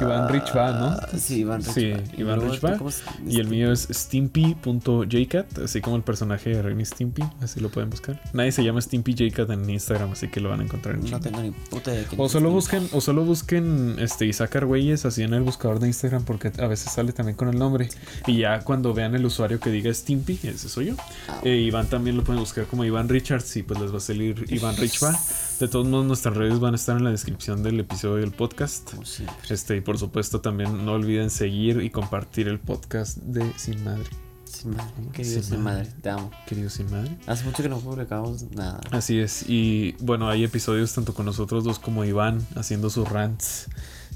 [0.00, 0.86] Iván Rich va, ¿no?
[0.86, 1.92] Ah, Sí, Iván Rich Sí.
[2.18, 2.76] Iván luego, Rich va.
[2.78, 7.60] ¿cómo se- Y el mío es stimpy.jcat, así como el personaje de Ren Stimpy, así
[7.60, 8.20] lo pueden buscar.
[8.32, 11.20] Nadie se llama Stimpy Jcat en Instagram, así que lo van a encontrar en No
[11.20, 15.34] tengo ni puta idea O solo busquen, o solo busquen este Isaac Argüelles así en
[15.34, 17.88] el buscador de Instagram, porque a veces sale también con el nombre.
[18.26, 20.94] Y ya cuando vean el usuario que diga Stimpy, ese soy yo.
[21.28, 24.00] Ah, Eh, Iván también lo pueden buscar como Iván Richards y pues les va a
[24.00, 25.18] salir Iván Rich va.
[25.60, 28.90] De todos modos, nuestras redes van a estar en la descripción del episodio del podcast.
[28.90, 29.34] Como siempre.
[29.48, 34.04] Este, y por supuesto también no olviden seguir y compartir el podcast de Sin Madre.
[34.44, 35.84] Sin madre, querido, Sin sin madre.
[35.84, 36.30] madre, te amo.
[36.46, 37.16] Querido Sin Madre.
[37.26, 38.80] Hace mucho que no publicamos nada.
[38.90, 39.48] Así es.
[39.48, 43.68] Y bueno, hay episodios tanto con nosotros dos como Iván haciendo sus rants.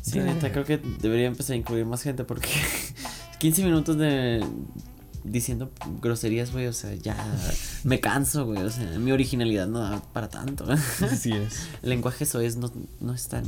[0.02, 2.48] Sí, neta, creo que debería empezar a incluir más gente porque
[3.38, 4.44] 15 minutos de
[5.24, 7.16] diciendo groserías, güey, o sea, ya
[7.84, 10.66] me canso, güey, o sea, mi originalidad no da para tanto.
[10.70, 11.68] Así es.
[11.82, 13.44] El lenguaje soez no, no es tan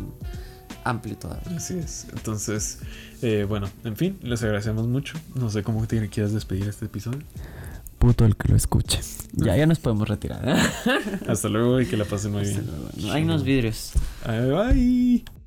[0.85, 1.57] amplio todavía.
[1.57, 2.07] Así es.
[2.13, 2.79] Entonces,
[3.23, 5.19] eh, bueno, en fin, les agradecemos mucho.
[5.35, 7.21] No sé cómo te quieras despedir este episodio.
[7.99, 9.01] Puto el que lo escuche.
[9.35, 10.59] Ya, ya nos podemos retirar.
[11.29, 12.67] Hasta luego y que la pasen muy Hasta bien.
[12.67, 12.89] luego.
[12.97, 13.93] No hay unos vidrios.
[14.27, 14.51] Bye.
[14.51, 15.42] bye.